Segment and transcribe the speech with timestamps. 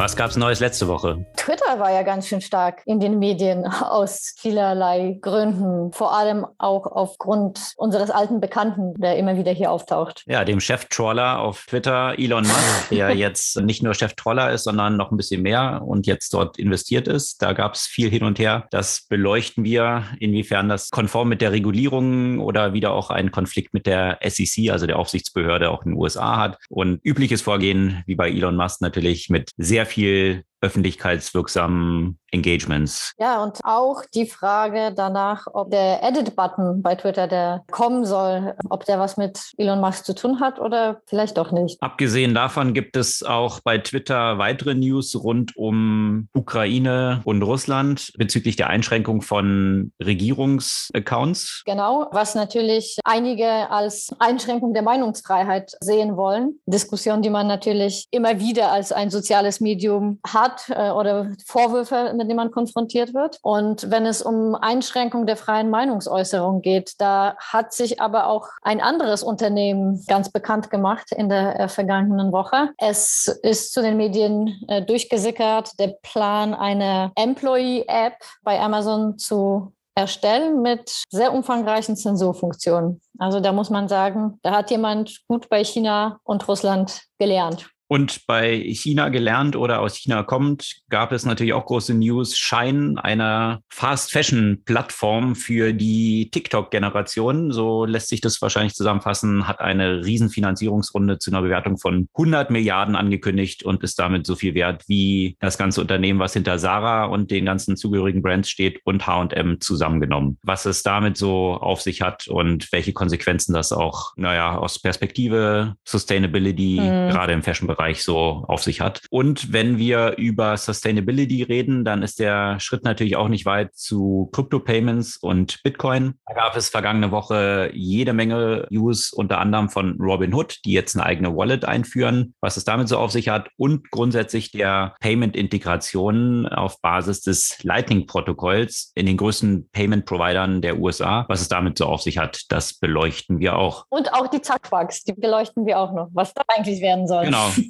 [0.00, 1.26] Was gab es Neues letzte Woche?
[1.36, 5.92] Twitter war ja ganz schön stark in den Medien aus vielerlei Gründen.
[5.92, 10.24] Vor allem auch aufgrund unseres alten Bekannten, der immer wieder hier auftaucht.
[10.26, 15.10] Ja, dem Chef-Troller auf Twitter, Elon Musk, der jetzt nicht nur Chef-Troller ist, sondern noch
[15.10, 17.42] ein bisschen mehr und jetzt dort investiert ist.
[17.42, 18.68] Da gab es viel hin und her.
[18.70, 23.84] Das beleuchten wir, inwiefern das konform mit der Regulierung oder wieder auch einen Konflikt mit
[23.84, 26.56] der SEC, also der Aufsichtsbehörde auch in den USA hat.
[26.70, 33.12] Und übliches Vorgehen, wie bei Elon Musk natürlich, mit sehr viel öffentlichkeitswirksamen Engagements.
[33.18, 38.84] Ja, und auch die Frage danach, ob der Edit-Button bei Twitter, der kommen soll, ob
[38.84, 41.82] der was mit Elon Musk zu tun hat oder vielleicht doch nicht.
[41.82, 48.56] Abgesehen davon gibt es auch bei Twitter weitere News rund um Ukraine und Russland bezüglich
[48.56, 51.62] der Einschränkung von Regierungsaccounts.
[51.66, 56.60] Genau, was natürlich einige als Einschränkung der Meinungsfreiheit sehen wollen.
[56.66, 62.28] Diskussion, die man natürlich immer wieder als ein soziales Medium hat äh, oder Vorwürfe mit
[62.28, 63.38] dem man konfrontiert wird.
[63.42, 68.80] Und wenn es um Einschränkung der freien Meinungsäußerung geht, da hat sich aber auch ein
[68.80, 72.70] anderes Unternehmen ganz bekannt gemacht in der äh, vergangenen Woche.
[72.78, 80.62] Es ist zu den Medien äh, durchgesickert, der Plan, eine Employee-App bei Amazon zu erstellen
[80.62, 83.00] mit sehr umfangreichen Zensurfunktionen.
[83.18, 87.70] Also da muss man sagen, da hat jemand gut bei China und Russland gelernt.
[87.92, 92.38] Und bei China gelernt oder aus China kommt, gab es natürlich auch große News.
[92.38, 99.58] Schein einer Fast Fashion Plattform für die TikTok-Generation, so lässt sich das wahrscheinlich zusammenfassen, hat
[99.58, 104.84] eine Riesenfinanzierungsrunde zu einer Bewertung von 100 Milliarden angekündigt und ist damit so viel wert
[104.86, 109.60] wie das ganze Unternehmen, was hinter Sarah und den ganzen zugehörigen Brands steht und H&M
[109.60, 110.38] zusammengenommen.
[110.44, 115.74] Was es damit so auf sich hat und welche Konsequenzen das auch, naja, aus Perspektive
[115.84, 117.10] Sustainability, mhm.
[117.10, 119.00] gerade im Fashion-Bereich Bereich so auf sich hat.
[119.08, 124.28] Und wenn wir über Sustainability reden, dann ist der Schritt natürlich auch nicht weit zu
[124.34, 126.12] Crypto-Payments und Bitcoin.
[126.26, 131.06] Da gab es vergangene Woche jede Menge News, unter anderem von Robinhood, die jetzt eine
[131.06, 136.82] eigene Wallet einführen, was es damit so auf sich hat und grundsätzlich der Payment-Integration auf
[136.82, 142.18] Basis des Lightning-Protokolls in den größten Payment-Providern der USA, was es damit so auf sich
[142.18, 143.86] hat, das beleuchten wir auch.
[143.88, 147.24] Und auch die Zackbugs, die beleuchten wir auch noch, was da eigentlich werden soll.
[147.24, 147.48] Genau.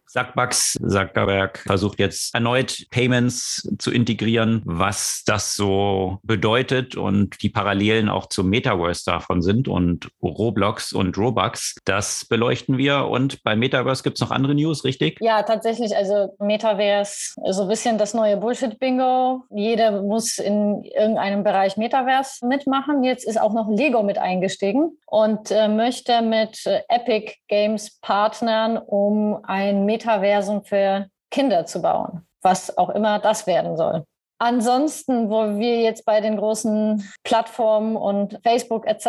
[0.11, 8.09] Sackbucks, Zuckerberg versucht jetzt erneut Payments zu integrieren, was das so bedeutet und die Parallelen
[8.09, 11.77] auch zum Metaverse davon sind und Roblox und Robux.
[11.85, 15.17] Das beleuchten wir und bei Metaverse gibt es noch andere News, richtig?
[15.21, 15.95] Ja, tatsächlich.
[15.95, 19.45] Also Metaverse, so ein bisschen das neue Bullshit-Bingo.
[19.51, 23.05] Jeder muss in irgendeinem Bereich Metaverse mitmachen.
[23.05, 28.77] Jetzt ist auch noch Lego mit eingestiegen und äh, möchte mit äh, Epic Games partnern,
[28.77, 34.03] um ein Metaverse Metaversen für Kinder zu bauen, was auch immer das werden soll.
[34.39, 39.05] Ansonsten, wo wir jetzt bei den großen Plattformen und Facebook etc.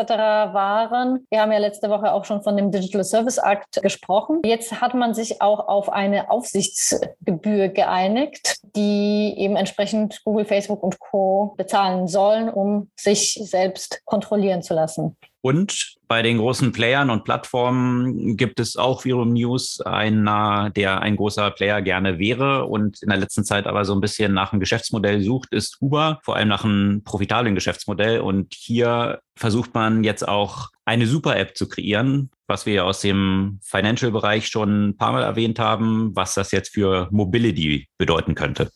[0.53, 4.43] waren, wir haben ja letzte Woche auch schon von dem Digital Service Act gesprochen.
[4.45, 10.99] Jetzt hat man sich auch auf eine Aufsichtsgebühr geeinigt, die eben entsprechend Google, Facebook und
[10.99, 15.17] Co bezahlen sollen, um sich selbst kontrollieren zu lassen.
[15.41, 21.17] Und bei den großen Playern und Plattformen gibt es auch wiederum News, einer, der ein
[21.17, 24.61] großer Player gerne wäre und in der letzten Zeit aber so ein bisschen nach einem
[24.61, 28.21] Geschäftsmodell sucht, ist Uber, vor allem nach einem profitablen Geschäftsmodell.
[28.21, 34.49] Und hier versucht man jetzt auch eine Super-App zu kreieren, was wir aus dem Financial-Bereich
[34.49, 38.69] schon ein paar Mal erwähnt haben, was das jetzt für Mobility bedeuten könnte.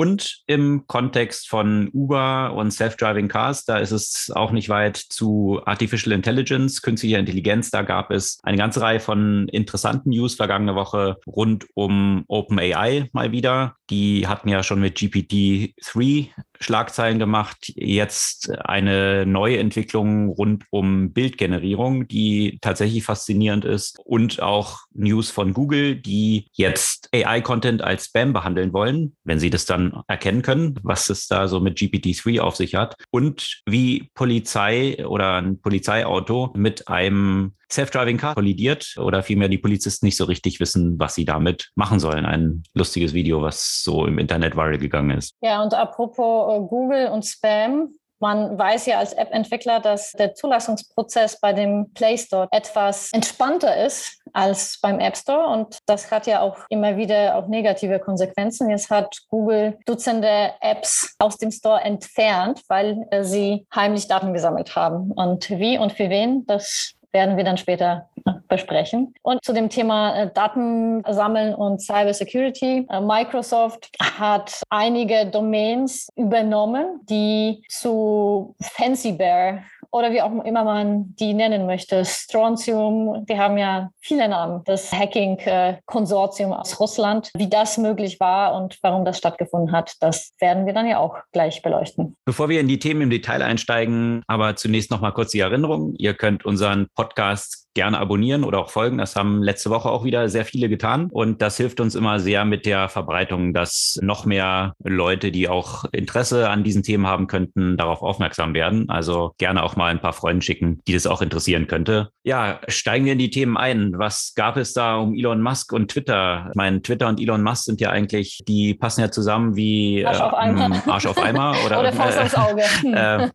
[0.00, 5.60] Und im Kontext von Uber und Self-Driving Cars, da ist es auch nicht weit zu
[5.64, 7.72] Artificial Intelligence, künstlicher Intelligenz.
[7.72, 13.32] Da gab es eine ganze Reihe von interessanten News vergangene Woche rund um OpenAI mal
[13.32, 13.74] wieder.
[13.90, 16.28] Die hatten ja schon mit GPT-3
[16.60, 17.72] Schlagzeilen gemacht.
[17.74, 23.98] Jetzt eine neue Entwicklung rund um Bildgenerierung, die tatsächlich faszinierend ist.
[24.04, 29.66] Und auch News von Google, die jetzt AI-Content als Spam behandeln wollen, wenn sie das
[29.66, 32.96] dann erkennen können, was es da so mit GPT-3 auf sich hat.
[33.10, 40.06] Und wie Polizei oder ein Polizeiauto mit einem Self-Driving Car kollidiert oder vielmehr die Polizisten
[40.06, 42.26] nicht so richtig wissen, was sie damit machen sollen.
[42.26, 45.34] Ein lustiges Video, was so im Internet viral gegangen ist.
[45.40, 51.38] Ja, und apropos äh, Google und Spam, man weiß ja als App-Entwickler, dass der Zulassungsprozess
[51.40, 56.40] bei dem Play Store etwas entspannter ist als beim App Store und das hat ja
[56.40, 58.70] auch immer wieder auch negative Konsequenzen.
[58.70, 64.74] Jetzt hat Google Dutzende Apps aus dem Store entfernt, weil äh, sie heimlich Daten gesammelt
[64.74, 65.12] haben.
[65.12, 68.08] Und wie und für wen, das werden wir dann später
[68.48, 69.14] besprechen.
[69.22, 72.86] Und zu dem Thema äh, Daten sammeln und Cyber Security.
[72.90, 81.14] Äh, Microsoft hat einige Domains übernommen, die zu Fancy Bear oder wie auch immer man
[81.16, 82.04] die nennen möchte.
[82.04, 84.62] Strontium, die haben ja viele Namen.
[84.64, 87.30] Das Hacking-Konsortium aus Russland.
[87.34, 91.16] Wie das möglich war und warum das stattgefunden hat, das werden wir dann ja auch
[91.32, 92.16] gleich beleuchten.
[92.24, 95.94] Bevor wir in die Themen im Detail einsteigen, aber zunächst noch mal kurz die Erinnerung.
[95.96, 98.98] Ihr könnt unseren Podcast gerne abonnieren oder auch folgen.
[98.98, 101.08] Das haben letzte Woche auch wieder sehr viele getan.
[101.12, 105.84] Und das hilft uns immer sehr mit der Verbreitung, dass noch mehr Leute, die auch
[105.92, 108.90] Interesse an diesen Themen haben könnten, darauf aufmerksam werden.
[108.90, 112.10] Also gerne auch mal ein paar Freunde schicken, die das auch interessieren könnte.
[112.24, 113.94] Ja, steigen wir in die Themen ein.
[113.96, 116.48] Was gab es da um Elon Musk und Twitter?
[116.50, 120.20] Ich meine, Twitter und Elon Musk sind ja eigentlich, die passen ja zusammen wie Arsch
[120.20, 122.62] auf Eimer, äh, Arsch auf Eimer oder, oder Faust aufs Auge.
[122.88, 123.28] Äh,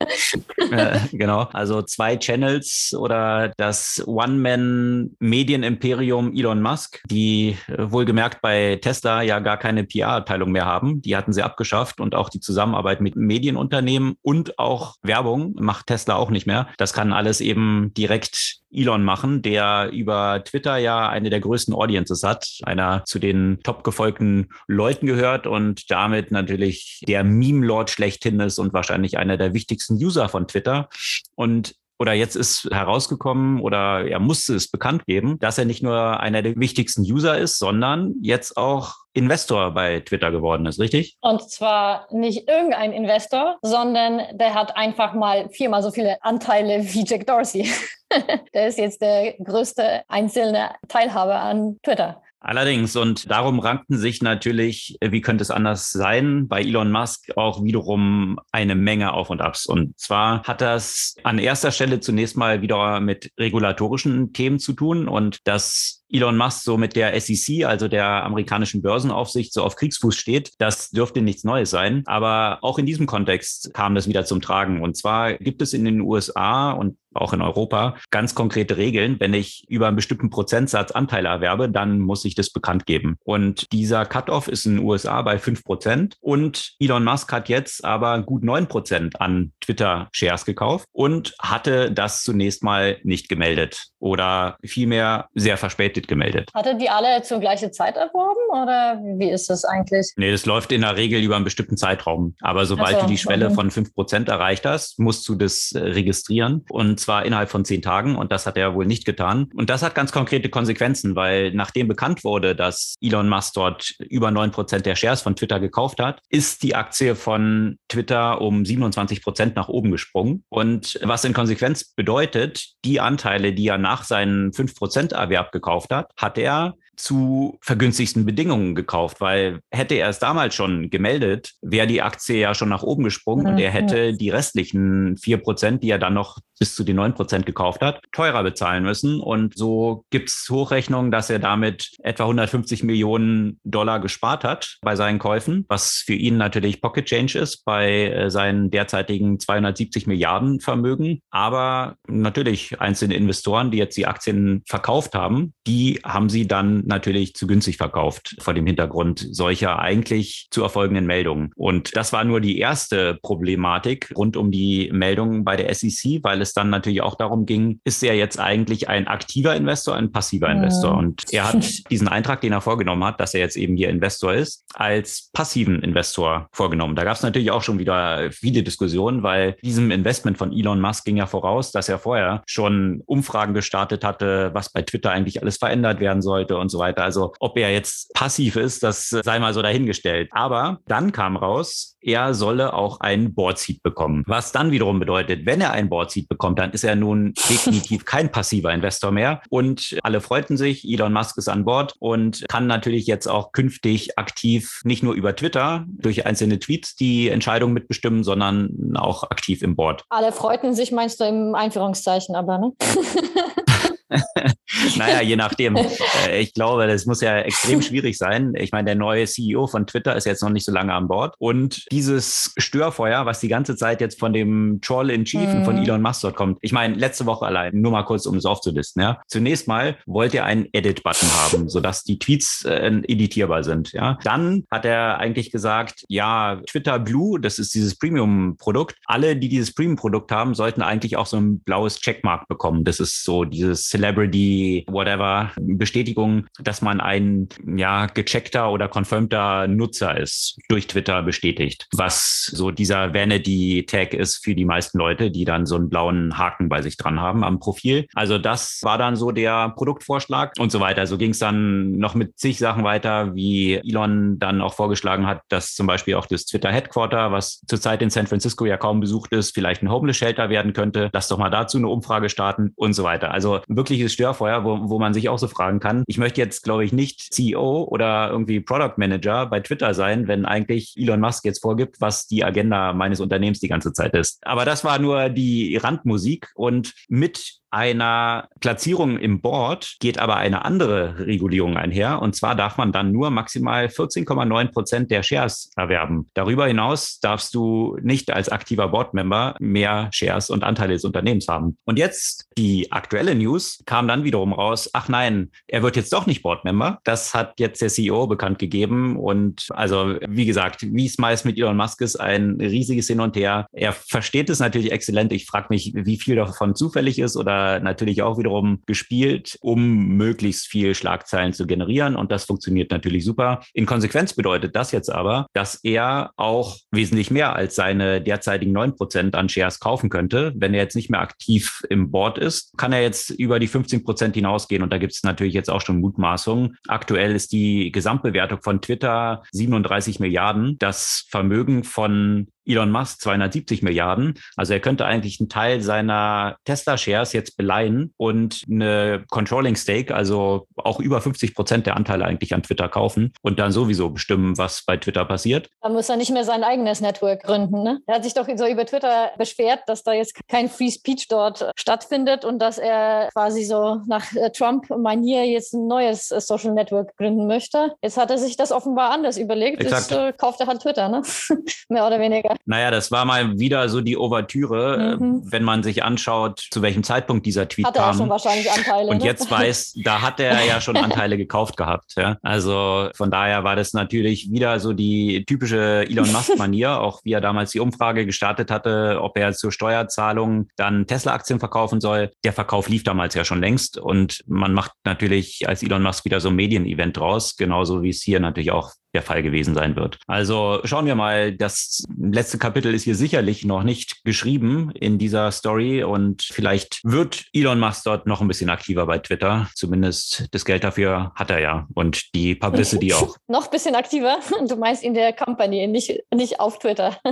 [0.72, 8.78] äh, genau, also zwei Channels oder das One One-Man-Medienimperium Elon Musk, die äh, wohlgemerkt bei
[8.82, 11.02] Tesla ja gar keine PR-Abteilung mehr haben.
[11.02, 16.16] Die hatten sie abgeschafft und auch die Zusammenarbeit mit Medienunternehmen und auch Werbung macht Tesla
[16.16, 16.68] auch nicht mehr.
[16.78, 22.24] Das kann alles eben direkt Elon machen, der über Twitter ja eine der größten Audiences
[22.24, 28.60] hat, einer zu den top gefolgten Leuten gehört und damit natürlich der Meme-Lord schlechthin ist
[28.60, 30.90] und wahrscheinlich einer der wichtigsten User von Twitter.
[31.36, 36.20] Und oder jetzt ist herausgekommen oder er musste es bekannt geben, dass er nicht nur
[36.20, 41.18] einer der wichtigsten User ist, sondern jetzt auch Investor bei Twitter geworden ist, richtig?
[41.22, 47.06] Und zwar nicht irgendein Investor, sondern der hat einfach mal viermal so viele Anteile wie
[47.06, 47.72] Jack Dorsey.
[48.54, 52.22] der ist jetzt der größte einzelne Teilhaber an Twitter.
[52.46, 57.64] Allerdings, und darum rankten sich natürlich, wie könnte es anders sein, bei Elon Musk auch
[57.64, 59.66] wiederum eine Menge Auf und Abs.
[59.66, 65.08] Und zwar hat das an erster Stelle zunächst mal wieder mit regulatorischen Themen zu tun
[65.08, 70.16] und das Elon Musk so mit der SEC, also der amerikanischen Börsenaufsicht, so auf Kriegsfuß
[70.16, 72.04] steht, das dürfte nichts Neues sein.
[72.06, 74.82] Aber auch in diesem Kontext kam das wieder zum Tragen.
[74.82, 79.20] Und zwar gibt es in den USA und auch in Europa ganz konkrete Regeln.
[79.20, 83.18] Wenn ich über einen bestimmten Prozentsatz Anteile erwerbe, dann muss ich das bekannt geben.
[83.24, 86.18] Und dieser Cut-off ist in den USA bei fünf Prozent.
[86.22, 92.24] Und Elon Musk hat jetzt aber gut neun Prozent an Twitter-Shares gekauft und hatte das
[92.24, 96.50] zunächst mal nicht gemeldet oder vielmehr sehr verspätet gemeldet.
[96.54, 100.12] Hatte die alle zur gleichen Zeit erworben oder wie ist das eigentlich?
[100.18, 102.36] Nee, das läuft in der Regel über einen bestimmten Zeitraum.
[102.42, 103.56] Aber sobald so, du die Schwelle okay.
[103.56, 106.66] von fünf Prozent erreicht hast, musst du das äh, registrieren.
[106.70, 109.50] Und zwar innerhalb von zehn Tagen und das hat er wohl nicht getan.
[109.56, 114.32] Und das hat ganz konkrete Konsequenzen, weil nachdem bekannt wurde, dass Elon Musk dort über
[114.32, 119.24] neun Prozent der Shares von Twitter gekauft hat, ist die Aktie von Twitter um 27
[119.24, 120.44] Prozent nach oben gesprungen.
[120.50, 125.92] Und was in Konsequenz bedeutet, die Anteile, die er nach seinem 5 Prozent Erwerb gekauft
[125.92, 131.88] hat, hat er zu vergünstigsten Bedingungen gekauft, weil hätte er es damals schon gemeldet, wäre
[131.88, 133.52] die Aktie ja schon nach oben gesprungen mhm.
[133.52, 137.14] und er hätte die restlichen vier Prozent, die er dann noch bis zu den neun
[137.14, 139.20] Prozent gekauft hat, teurer bezahlen müssen.
[139.20, 144.96] Und so gibt es Hochrechnungen, dass er damit etwa 150 Millionen Dollar gespart hat bei
[144.96, 150.60] seinen Käufen, was für ihn natürlich Pocket Change ist bei äh, seinen derzeitigen 270 Milliarden
[150.60, 151.20] Vermögen.
[151.32, 157.34] Aber natürlich einzelne Investoren, die jetzt die Aktien verkauft haben, die haben sie dann natürlich
[157.36, 161.52] zu günstig verkauft vor dem Hintergrund solcher eigentlich zu erfolgenden Meldungen.
[161.56, 166.42] Und das war nur die erste Problematik rund um die Meldungen bei der SEC, weil
[166.42, 170.50] es dann natürlich auch darum ging, ist er jetzt eigentlich ein aktiver Investor, ein passiver
[170.50, 170.98] Investor?
[170.98, 174.34] Und er hat diesen Eintrag, den er vorgenommen hat, dass er jetzt eben hier Investor
[174.34, 176.96] ist, als passiven Investor vorgenommen.
[176.96, 181.06] Da gab es natürlich auch schon wieder viele Diskussionen, weil diesem Investment von Elon Musk
[181.06, 185.58] ging ja voraus, dass er vorher schon Umfragen gestartet hatte, was bei Twitter eigentlich alles
[185.58, 187.04] verändert werden sollte und so weiter.
[187.04, 190.30] Also ob er jetzt passiv ist, das sei mal so dahingestellt.
[190.34, 194.24] Aber dann kam raus, er solle auch ein Board-Seat bekommen.
[194.28, 198.32] Was dann wiederum bedeutet, wenn er ein Board-Seat bekommt, dann ist er nun definitiv kein
[198.32, 199.42] passiver Investor mehr.
[199.50, 204.18] Und alle freuten sich, Elon Musk ist an Bord und kann natürlich jetzt auch künftig
[204.18, 209.76] aktiv nicht nur über Twitter durch einzelne Tweets die Entscheidung mitbestimmen, sondern auch aktiv im
[209.76, 210.04] Board.
[210.10, 212.72] Alle freuten sich, meinst du im Einführungszeichen aber, ne?
[214.98, 215.76] naja, je nachdem.
[215.76, 218.54] Äh, ich glaube, das muss ja extrem schwierig sein.
[218.56, 221.36] Ich meine, der neue CEO von Twitter ist jetzt noch nicht so lange an Bord.
[221.40, 225.66] Und dieses Störfeuer, was die ganze Zeit jetzt von dem Troll in Chief mhm.
[225.66, 226.58] von Elon Musk dort kommt.
[226.62, 229.02] Ich meine, letzte Woche allein, nur mal kurz, um es aufzulisten.
[229.02, 229.22] Ja.
[229.28, 233.92] Zunächst mal wollte er einen Edit-Button haben, sodass die Tweets äh, editierbar sind.
[233.94, 234.18] Ja.
[234.24, 238.96] Dann hat er eigentlich gesagt, ja, Twitter Blue, das ist dieses Premium-Produkt.
[239.06, 242.84] Alle, die dieses Premium-Produkt haben, sollten eigentlich auch so ein blaues Checkmark bekommen.
[242.84, 250.18] Das ist so dieses Celebrity, whatever, Bestätigung, dass man ein ja gecheckter oder confirmter Nutzer
[250.20, 251.88] ist, durch Twitter bestätigt.
[251.94, 256.68] Was so dieser Vanity-Tag ist für die meisten Leute, die dann so einen blauen Haken
[256.68, 258.06] bei sich dran haben am Profil.
[258.14, 261.08] Also das war dann so der Produktvorschlag und so weiter.
[261.08, 265.44] So ging es dann noch mit zig Sachen weiter, wie Elon dann auch vorgeschlagen hat,
[265.48, 269.32] dass zum Beispiel auch das Twitter Headquarter, was zurzeit in San Francisco ja kaum besucht
[269.32, 271.10] ist, vielleicht ein Homeless Shelter werden könnte.
[271.14, 273.32] Lass doch mal dazu eine Umfrage starten und so weiter.
[273.32, 276.06] Also wirkliches Störfeuer, wo, wo man sich auch so fragen kann.
[276.08, 280.46] Ich möchte jetzt, glaube ich, nicht CEO oder irgendwie Product Manager bei Twitter sein, wenn
[280.46, 284.40] eigentlich Elon Musk jetzt vorgibt, was die Agenda meines Unternehmens die ganze Zeit ist.
[284.48, 290.64] Aber das war nur die Randmusik und mit einer Platzierung im Board geht aber eine
[290.64, 292.22] andere Regulierung einher.
[292.22, 296.30] Und zwar darf man dann nur maximal 14,9 Prozent der Shares erwerben.
[296.36, 301.78] Darüber hinaus darfst du nicht als aktiver Boardmember mehr Shares und Anteile des Unternehmens haben.
[301.86, 304.92] Und jetzt die aktuelle News kam dann wiederum raus.
[304.94, 307.00] Ach nein, er wird jetzt doch nicht Boardmember.
[307.04, 309.18] Das hat jetzt der CEO bekannt gegeben.
[309.18, 313.36] Und also, wie gesagt, wie es meist mit Elon Musk ist, ein riesiges Hin und
[313.36, 313.66] Her.
[313.72, 315.34] Er versteht es natürlich exzellent.
[315.34, 320.68] Ich frage mich, wie viel davon zufällig ist oder natürlich auch wiederum gespielt, um möglichst
[320.68, 322.16] viel Schlagzeilen zu generieren.
[322.16, 323.62] Und das funktioniert natürlich super.
[323.74, 329.36] In Konsequenz bedeutet das jetzt aber, dass er auch wesentlich mehr als seine derzeitigen 9%
[329.36, 330.54] an Shares kaufen könnte.
[330.56, 334.34] Wenn er jetzt nicht mehr aktiv im Board ist, kann er jetzt über die 15%
[334.34, 334.84] hinausgehen.
[334.84, 336.78] Und da gibt es natürlich jetzt auch schon Mutmaßungen.
[336.88, 340.78] Aktuell ist die Gesamtbewertung von Twitter 37 Milliarden.
[340.80, 344.36] Das Vermögen von Elon Musk 270 Milliarden.
[344.56, 350.68] Also er könnte eigentlich einen Teil seiner Tesla-Shares jetzt beleihen und eine Controlling Stake, also
[350.76, 354.84] auch über 50 Prozent der Anteile eigentlich an Twitter kaufen und dann sowieso bestimmen, was
[354.86, 355.70] bei Twitter passiert.
[355.82, 357.84] Da muss er nicht mehr sein eigenes Network gründen.
[357.84, 358.00] Ne?
[358.08, 361.72] Er hat sich doch so über Twitter beschwert, dass da jetzt kein Free Speech dort
[361.76, 367.16] stattfindet und dass er quasi so nach äh, Trump-Manier jetzt ein neues äh, Social Network
[367.18, 367.94] gründen möchte.
[368.02, 369.82] Jetzt hat er sich das offenbar anders überlegt.
[369.82, 370.12] Exakt.
[370.12, 371.22] Jetzt äh, kauft er halt Twitter, ne?
[371.90, 372.53] mehr oder weniger.
[372.66, 375.42] Naja, das war mal wieder so die Ouvertüre, mhm.
[375.46, 378.18] wenn man sich anschaut, zu welchem Zeitpunkt dieser Tweet hat er kam.
[378.18, 379.10] schon wahrscheinlich Anteile.
[379.10, 379.26] Und ne?
[379.26, 382.14] jetzt weiß, da hat er ja schon Anteile gekauft gehabt.
[382.18, 382.38] Ja?
[382.42, 387.42] Also von daher war das natürlich wieder so die typische Elon Musk-Manier, auch wie er
[387.42, 392.32] damals die Umfrage gestartet hatte, ob er zur Steuerzahlung dann Tesla-Aktien verkaufen soll.
[392.44, 396.40] Der Verkauf lief damals ja schon längst und man macht natürlich als Elon Musk wieder
[396.40, 400.18] so ein Medienevent draus, genauso wie es hier natürlich auch der Fall gewesen sein wird.
[400.28, 405.52] Also schauen wir mal, das letzte Kapitel ist hier sicherlich noch nicht geschrieben in dieser
[405.52, 409.70] Story und vielleicht wird Elon Musk dort noch ein bisschen aktiver bei Twitter.
[409.76, 413.36] Zumindest das Geld dafür hat er ja und die Publicity auch.
[413.48, 414.40] noch ein bisschen aktiver?
[414.68, 417.18] Du meinst in der Company, nicht, nicht auf Twitter.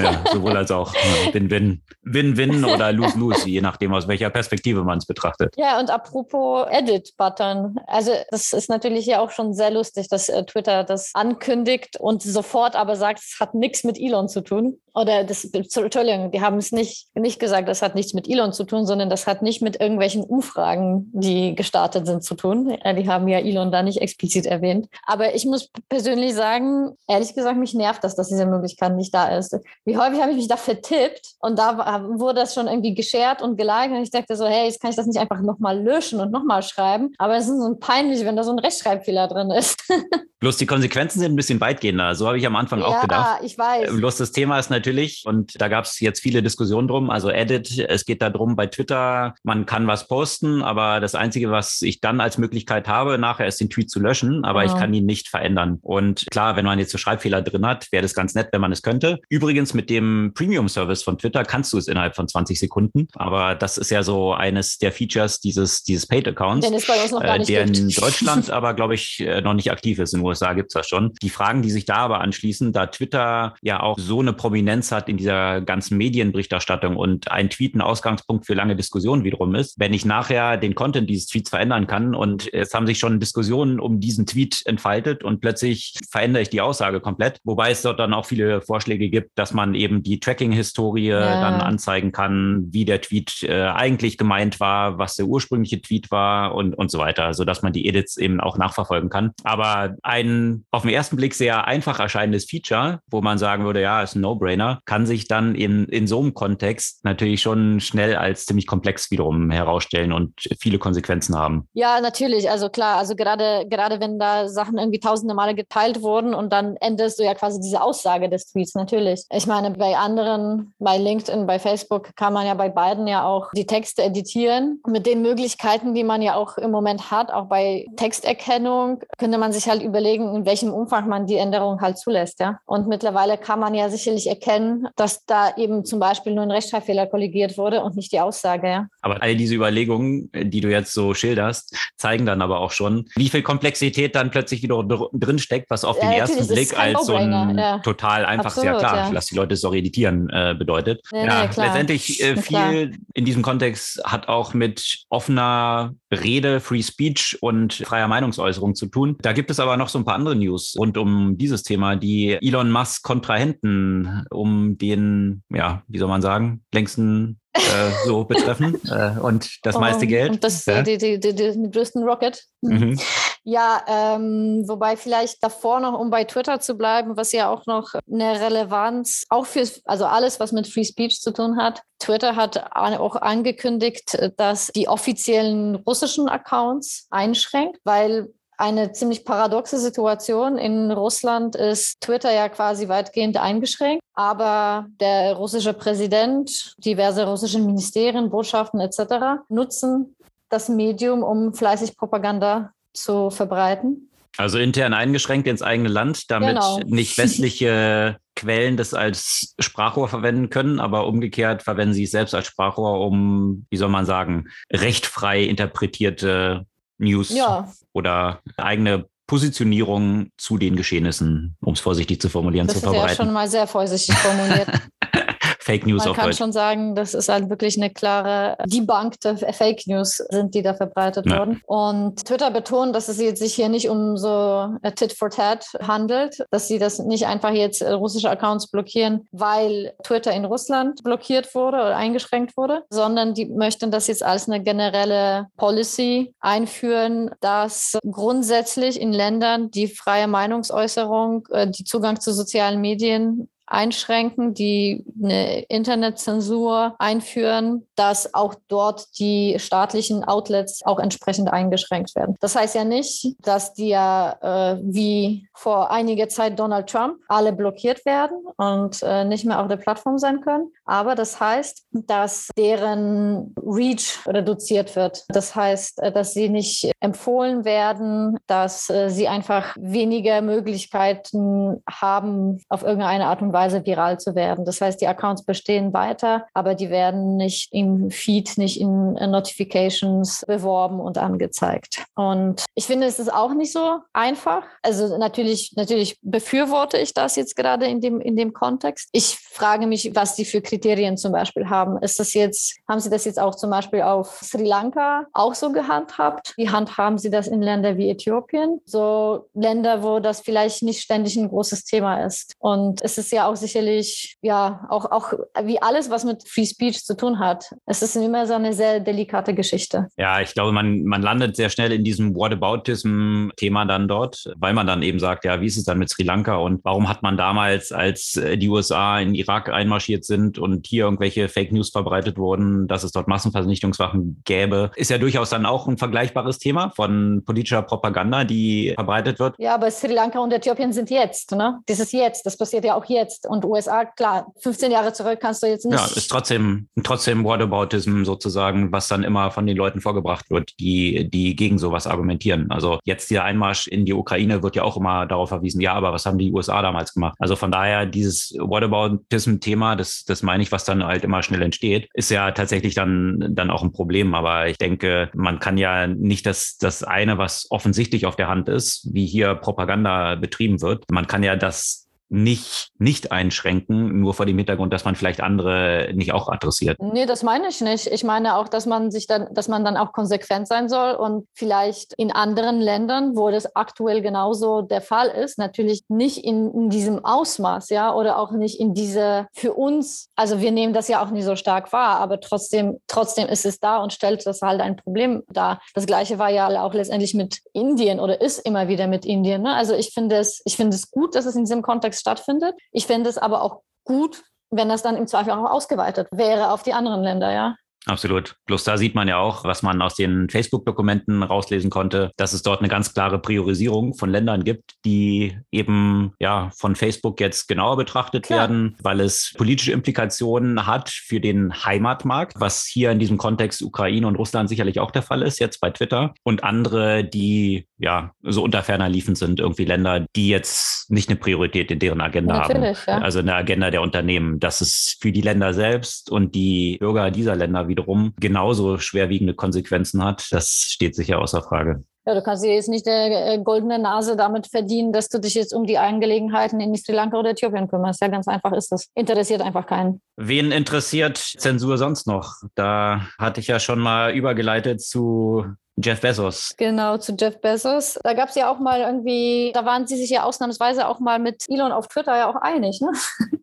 [0.00, 0.94] ja, sowohl als auch.
[1.32, 1.82] Win-win.
[2.02, 5.54] Win-win oder lose-lose, je nachdem, aus welcher Perspektive man es betrachtet.
[5.56, 7.76] Ja, und apropos Edit-Button.
[7.86, 11.96] Also das ist natürlich ja auch schon sehr lustig, dass äh, Twitter das das ankündigt
[11.98, 14.80] und sofort aber sagt, es hat nichts mit Elon zu tun.
[14.98, 18.64] Oder das, Entschuldigung, die haben es nicht, nicht gesagt, das hat nichts mit Elon zu
[18.64, 22.76] tun, sondern das hat nicht mit irgendwelchen Umfragen, die gestartet sind, zu tun.
[22.84, 24.88] Die haben ja Elon da nicht explizit erwähnt.
[25.06, 29.28] Aber ich muss persönlich sagen, ehrlich gesagt, mich nervt das, dass diese Möglichkeit nicht da
[29.38, 29.56] ist.
[29.84, 33.56] Wie häufig habe ich mich da vertippt und da wurde das schon irgendwie geshared und
[33.56, 36.32] geliked und ich dachte so, hey, jetzt kann ich das nicht einfach nochmal löschen und
[36.32, 37.14] nochmal schreiben.
[37.18, 39.78] Aber es ist so peinlich, wenn da so ein Rechtschreibfehler drin ist.
[40.40, 42.14] Bloß die Konsequenzen sind ein bisschen weitgehender.
[42.14, 43.40] So habe ich am Anfang ja, auch gedacht.
[43.40, 43.96] Ja, ich weiß.
[43.96, 44.87] Bloß das Thema ist natürlich,
[45.26, 49.34] und da gab es jetzt viele Diskussionen drum, also Edit, es geht darum bei Twitter,
[49.42, 53.60] man kann was posten, aber das Einzige, was ich dann als Möglichkeit habe, nachher ist
[53.60, 54.72] den Tweet zu löschen, aber ja.
[54.72, 55.78] ich kann ihn nicht verändern.
[55.82, 58.72] Und klar, wenn man jetzt so Schreibfehler drin hat, wäre das ganz nett, wenn man
[58.72, 59.18] es könnte.
[59.28, 63.78] Übrigens mit dem Premium-Service von Twitter kannst du es innerhalb von 20 Sekunden, aber das
[63.78, 68.94] ist ja so eines der Features dieses, dieses Paid-Accounts, äh, der in Deutschland aber, glaube
[68.94, 70.14] ich, äh, noch nicht aktiv ist.
[70.14, 71.14] In USA gibt es das schon.
[71.22, 75.08] Die Fragen, die sich da aber anschließen, da Twitter ja auch so eine Prominenz hat
[75.08, 79.92] in dieser ganzen Medienberichterstattung und ein Tweet ein Ausgangspunkt für lange Diskussionen wiederum ist, wenn
[79.92, 84.00] ich nachher den Content dieses Tweets verändern kann und es haben sich schon Diskussionen um
[84.00, 88.26] diesen Tweet entfaltet und plötzlich verändere ich die Aussage komplett, wobei es dort dann auch
[88.26, 91.40] viele Vorschläge gibt, dass man eben die Tracking-Historie ja.
[91.40, 96.54] dann anzeigen kann, wie der Tweet äh, eigentlich gemeint war, was der ursprüngliche Tweet war
[96.54, 99.32] und, und so weiter, sodass man die Edits eben auch nachverfolgen kann.
[99.44, 104.02] Aber ein auf den ersten Blick sehr einfach erscheinendes Feature, wo man sagen würde, ja,
[104.02, 108.46] ist ein No-Brainer, kann sich dann in, in so einem Kontext natürlich schon schnell als
[108.46, 111.68] ziemlich komplex wiederum herausstellen und viele Konsequenzen haben.
[111.72, 112.50] Ja, natürlich.
[112.50, 116.76] Also klar, also gerade, gerade wenn da Sachen irgendwie tausende Male geteilt wurden und dann
[116.76, 119.24] änderst du ja quasi diese Aussage des Tweets, natürlich.
[119.30, 123.50] Ich meine, bei anderen, bei LinkedIn, bei Facebook kann man ja bei beiden ja auch
[123.54, 124.80] die Texte editieren.
[124.86, 129.52] Mit den Möglichkeiten, die man ja auch im Moment hat, auch bei Texterkennung, könnte man
[129.52, 132.58] sich halt überlegen, in welchem Umfang man die Änderung halt zulässt, ja.
[132.66, 134.47] Und mittlerweile kann man ja sicherlich erkennen,
[134.96, 138.86] dass da eben zum Beispiel nur ein Rechtschreibfehler kollegiert wurde und nicht die Aussage, ja.
[139.02, 143.28] Aber all diese Überlegungen, die du jetzt so schilderst, zeigen dann aber auch schon, wie
[143.28, 147.14] viel Komplexität dann plötzlich wieder drin steckt, was auf den ja, ersten Blick als so
[147.14, 147.78] ein ja.
[147.78, 151.02] total einfaches, Absolut, ja klar, lass die Leute es auch editieren äh, bedeutet.
[151.12, 156.82] Nee, ja, nee, letztendlich äh, viel in diesem Kontext hat auch mit offener Rede, Free
[156.82, 159.16] Speech und freier Meinungsäußerung zu tun.
[159.20, 162.38] Da gibt es aber noch so ein paar andere News rund um dieses Thema, die
[162.40, 169.18] Elon Musk Kontrahenten um den, ja, wie soll man sagen, längsten äh, so betreffen äh,
[169.20, 170.30] und das meiste Geld.
[170.30, 170.82] Und das, ja.
[170.82, 172.44] die, die, die, den größten Rocket.
[172.60, 172.98] Mhm.
[173.44, 177.94] Ja, ähm, wobei vielleicht davor noch, um bei Twitter zu bleiben, was ja auch noch
[178.10, 181.82] eine Relevanz, auch für, also alles, was mit Free Speech zu tun hat.
[181.98, 188.28] Twitter hat auch angekündigt, dass die offiziellen russischen Accounts einschränkt, weil
[188.58, 190.58] eine ziemlich paradoxe Situation.
[190.58, 198.30] In Russland ist Twitter ja quasi weitgehend eingeschränkt, aber der russische Präsident, diverse russische Ministerien,
[198.30, 199.44] Botschaften etc.
[199.48, 200.16] nutzen
[200.48, 204.10] das Medium, um fleißig Propaganda zu verbreiten.
[204.36, 206.78] Also intern eingeschränkt ins eigene Land, damit genau.
[206.86, 212.46] nicht westliche Quellen das als Sprachrohr verwenden können, aber umgekehrt verwenden sie es selbst als
[212.46, 216.66] Sprachrohr, um, wie soll man sagen, rechtfrei interpretierte
[216.98, 217.72] News ja.
[217.92, 223.02] oder eigene Positionierung zu den Geschehnissen, um es vorsichtig zu formulieren, das zu verbreiten.
[223.02, 224.68] Das ist ja schon mal sehr vorsichtig formuliert.
[225.68, 226.38] Fake News Man auf kann Deutsch.
[226.38, 231.26] schon sagen, das ist halt wirklich eine klare debunkte Fake News sind, die da verbreitet
[231.26, 231.40] ja.
[231.40, 231.60] wurden.
[231.66, 236.42] Und Twitter betont, dass es jetzt sich hier nicht um so Tit for Tat handelt,
[236.50, 241.54] dass sie das nicht einfach jetzt äh, russische Accounts blockieren, weil Twitter in Russland blockiert
[241.54, 247.98] wurde oder eingeschränkt wurde, sondern die möchten das jetzt als eine generelle Policy einführen, dass
[248.10, 255.60] grundsätzlich in Ländern die freie Meinungsäußerung, äh, die Zugang zu sozialen Medien einschränken, die eine
[255.62, 262.36] Internetzensur einführen, dass auch dort die staatlichen Outlets auch entsprechend eingeschränkt werden.
[262.40, 267.52] Das heißt ja nicht, dass die ja äh, wie vor einiger Zeit Donald Trump alle
[267.52, 270.72] blockiert werden und äh, nicht mehr auf der Plattform sein können.
[270.84, 275.24] Aber das heißt, dass deren Reach reduziert wird.
[275.28, 282.62] Das heißt, äh, dass sie nicht empfohlen werden, dass äh, sie einfach weniger Möglichkeiten haben,
[282.68, 284.64] auf irgendeine Art und Weise Weise viral zu werden.
[284.64, 290.44] Das heißt, die Accounts bestehen weiter, aber die werden nicht im Feed, nicht in Notifications
[290.46, 292.04] beworben und angezeigt.
[292.14, 294.62] Und ich finde, es ist auch nicht so einfach.
[294.82, 299.08] Also natürlich, natürlich befürworte ich das jetzt gerade in dem, in dem Kontext.
[299.12, 302.00] Ich frage mich, was die für Kriterien zum Beispiel haben.
[302.02, 305.72] Ist das jetzt, haben Sie das jetzt auch zum Beispiel auf Sri Lanka auch so
[305.72, 306.54] gehandhabt?
[306.56, 308.80] Wie handhaben Sie das in Ländern wie Äthiopien?
[308.84, 312.52] So Länder, wo das vielleicht nicht ständig ein großes Thema ist.
[312.58, 315.32] Und es ist ja auch sicherlich, ja, auch, auch
[315.64, 317.64] wie alles, was mit Free Speech zu tun hat.
[317.86, 320.08] Es ist immer so eine sehr delikate Geschichte.
[320.16, 324.86] Ja, ich glaube, man, man landet sehr schnell in diesem Whataboutism-Thema dann dort, weil man
[324.86, 327.36] dann eben sagt, ja, wie ist es dann mit Sri Lanka und warum hat man
[327.36, 332.36] damals, als äh, die USA in Irak einmarschiert sind und hier irgendwelche Fake News verbreitet
[332.36, 337.42] wurden, dass es dort Massenvernichtungswaffen gäbe, ist ja durchaus dann auch ein vergleichbares Thema von
[337.44, 339.54] politischer Propaganda, die verbreitet wird.
[339.58, 341.80] Ja, aber Sri Lanka und Äthiopien sind jetzt, ne?
[341.86, 343.46] Das ist jetzt, das passiert ja auch jetzt lässt.
[343.46, 345.98] Und USA, klar, 15 Jahre zurück kannst du jetzt nicht.
[345.98, 351.28] Ja, ist trotzdem, trotzdem Whataboutism sozusagen, was dann immer von den Leuten vorgebracht wird, die,
[351.30, 352.70] die gegen sowas argumentieren.
[352.70, 356.12] Also jetzt dieser Einmarsch in die Ukraine wird ja auch immer darauf verwiesen, ja, aber
[356.12, 357.36] was haben die USA damals gemacht?
[357.38, 362.08] Also von daher dieses Whataboutism-Thema, das, das meine ich, was dann halt immer schnell entsteht,
[362.14, 364.34] ist ja tatsächlich dann, dann auch ein Problem.
[364.34, 368.68] Aber ich denke, man kann ja nicht das, das eine, was offensichtlich auf der Hand
[368.68, 371.04] ist, wie hier Propaganda betrieben wird.
[371.10, 376.10] Man kann ja das nicht, nicht einschränken, nur vor dem Hintergrund, dass man vielleicht andere
[376.14, 376.98] nicht auch adressiert.
[377.00, 378.06] Nee, das meine ich nicht.
[378.06, 381.46] Ich meine auch, dass man sich dann, dass man dann auch konsequent sein soll und
[381.54, 386.90] vielleicht in anderen Ländern, wo das aktuell genauso der Fall ist, natürlich nicht in, in
[386.90, 391.22] diesem Ausmaß, ja, oder auch nicht in diese für uns, also wir nehmen das ja
[391.22, 394.80] auch nicht so stark wahr, aber trotzdem, trotzdem ist es da und stellt das halt
[394.80, 395.80] ein Problem dar.
[395.94, 399.62] Das gleiche war ja auch letztendlich mit Indien oder ist immer wieder mit Indien.
[399.62, 399.74] Ne?
[399.74, 402.74] Also ich finde es, ich finde es gut, dass es in diesem Kontext stattfindet.
[402.92, 406.82] Ich fände es aber auch gut, wenn das dann im Zweifel auch ausgeweitet wäre auf
[406.82, 407.76] die anderen Länder, ja.
[408.06, 408.56] Absolut.
[408.66, 412.62] Bloß da sieht man ja auch, was man aus den Facebook-Dokumenten rauslesen konnte, dass es
[412.62, 417.96] dort eine ganz klare Priorisierung von Ländern gibt, die eben ja von Facebook jetzt genauer
[417.96, 418.60] betrachtet Klar.
[418.60, 424.26] werden, weil es politische Implikationen hat für den Heimatmarkt, was hier in diesem Kontext Ukraine
[424.26, 426.32] und Russland sicherlich auch der Fall ist, jetzt bei Twitter.
[426.44, 431.38] Und andere, die ja so unter ferner liefen sind, irgendwie Länder, die jetzt nicht eine
[431.38, 433.18] Priorität in deren Agenda Natürlich, haben.
[433.18, 433.24] Ja.
[433.24, 434.60] Also eine Agenda der Unternehmen.
[434.60, 440.24] Das ist für die Länder selbst und die Bürger dieser Länder wiederum genauso schwerwiegende Konsequenzen
[440.24, 442.04] hat, das steht sicher außer Frage.
[442.26, 445.54] Ja, du kannst dir jetzt nicht eine äh, goldene Nase damit verdienen, dass du dich
[445.54, 448.20] jetzt um die Angelegenheiten in Sri Lanka oder Äthiopien kümmerst.
[448.20, 449.08] Ja, ganz einfach ist das.
[449.14, 450.20] Interessiert einfach keinen.
[450.36, 452.52] Wen interessiert Zensur sonst noch?
[452.74, 455.64] Da hatte ich ja schon mal übergeleitet zu
[455.96, 456.74] Jeff Bezos.
[456.76, 458.18] Genau, zu Jeff Bezos.
[458.22, 461.38] Da gab es ja auch mal irgendwie, da waren sie sich ja ausnahmsweise auch mal
[461.38, 463.10] mit Elon auf Twitter ja auch einig, ne?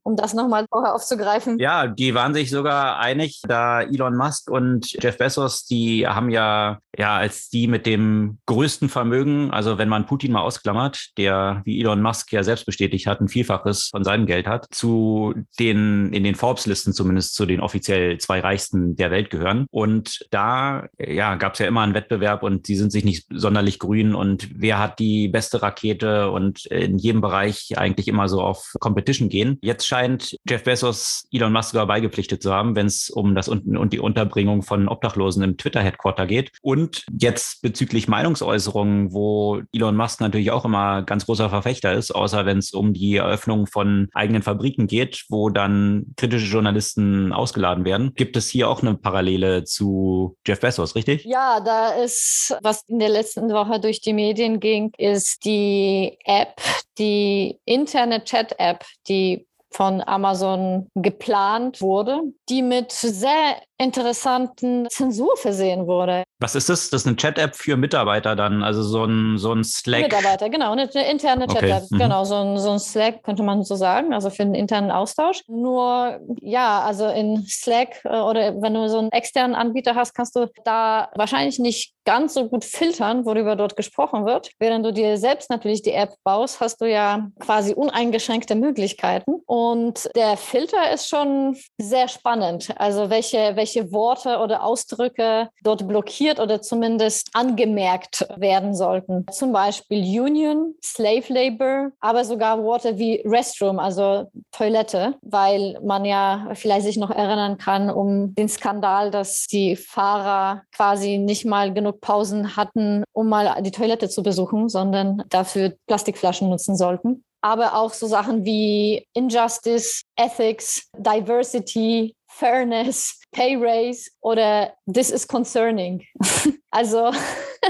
[0.06, 1.58] Um das nochmal vorher aufzugreifen.
[1.60, 6.80] Ja, die waren sich sogar einig, da Elon Musk und Jeff Bezos, die haben ja,
[6.96, 11.82] ja, als die mit dem größten Vermögen, also wenn man Putin mal ausklammert, der, wie
[11.82, 16.24] Elon Musk ja selbst bestätigt hat, ein Vielfaches von seinem Geld hat, zu den, in
[16.24, 19.66] den Forbes-Listen zumindest zu den offiziell zwei reichsten der Welt gehören.
[19.72, 23.80] Und da, ja, gab es ja immer einen Wettbewerb und die sind sich nicht sonderlich
[23.80, 28.74] grün und wer hat die beste Rakete und in jedem Bereich eigentlich immer so auf
[28.80, 29.58] Competition gehen.
[29.64, 33.78] Jetzt scheint Jeff Bezos Elon Musk sogar beigepflichtet zu haben, wenn es um das und,
[33.78, 36.52] und die Unterbringung von Obdachlosen im Twitter-Headquarter geht.
[36.62, 42.46] Und jetzt bezüglich Meinungsäußerungen, wo Elon Musk natürlich auch immer ganz großer Verfechter ist, außer
[42.46, 48.14] wenn es um die Eröffnung von eigenen Fabriken geht, wo dann kritische Journalisten ausgeladen werden.
[48.16, 51.24] Gibt es hier auch eine Parallele zu Jeff Bezos, richtig?
[51.24, 56.62] Ja, da ist, was in der letzten Woche durch die Medien ging, ist die App,
[56.98, 66.24] die interne Chat-App, die von Amazon geplant wurde, die mit sehr interessanten Zensur versehen wurde.
[66.40, 66.90] Was ist das?
[66.90, 70.04] Das ist eine Chat-App für Mitarbeiter dann, also so ein, so ein Slack.
[70.04, 71.88] Mitarbeiter, genau, eine, eine interne Chat-App, okay.
[71.90, 71.98] mhm.
[71.98, 75.42] genau, so ein, so ein Slack könnte man so sagen, also für den internen Austausch.
[75.48, 80.36] Nur, ja, also in Slack äh, oder wenn du so einen externen Anbieter hast, kannst
[80.36, 84.52] du da wahrscheinlich nicht ganz so gut filtern, worüber dort gesprochen wird.
[84.60, 89.42] Während du dir selbst natürlich die App baust, hast du ja quasi uneingeschränkte Möglichkeiten.
[89.48, 92.70] Und der Filter ist schon sehr spannend.
[92.78, 99.26] Also welche, welche Worte oder Ausdrücke dort blockiert oder zumindest angemerkt werden sollten.
[99.32, 106.50] Zum Beispiel Union, Slave Labor, aber sogar Worte wie Restroom, also Toilette, weil man ja
[106.54, 112.02] vielleicht sich noch erinnern kann um den Skandal, dass die Fahrer quasi nicht mal genug
[112.02, 117.24] Pausen hatten, um mal die Toilette zu besuchen, sondern dafür Plastikflaschen nutzen sollten.
[117.42, 126.02] Aber auch so Sachen wie Injustice, Ethics, Diversity, Fairness, Pay Raise oder This is concerning.
[126.72, 127.12] also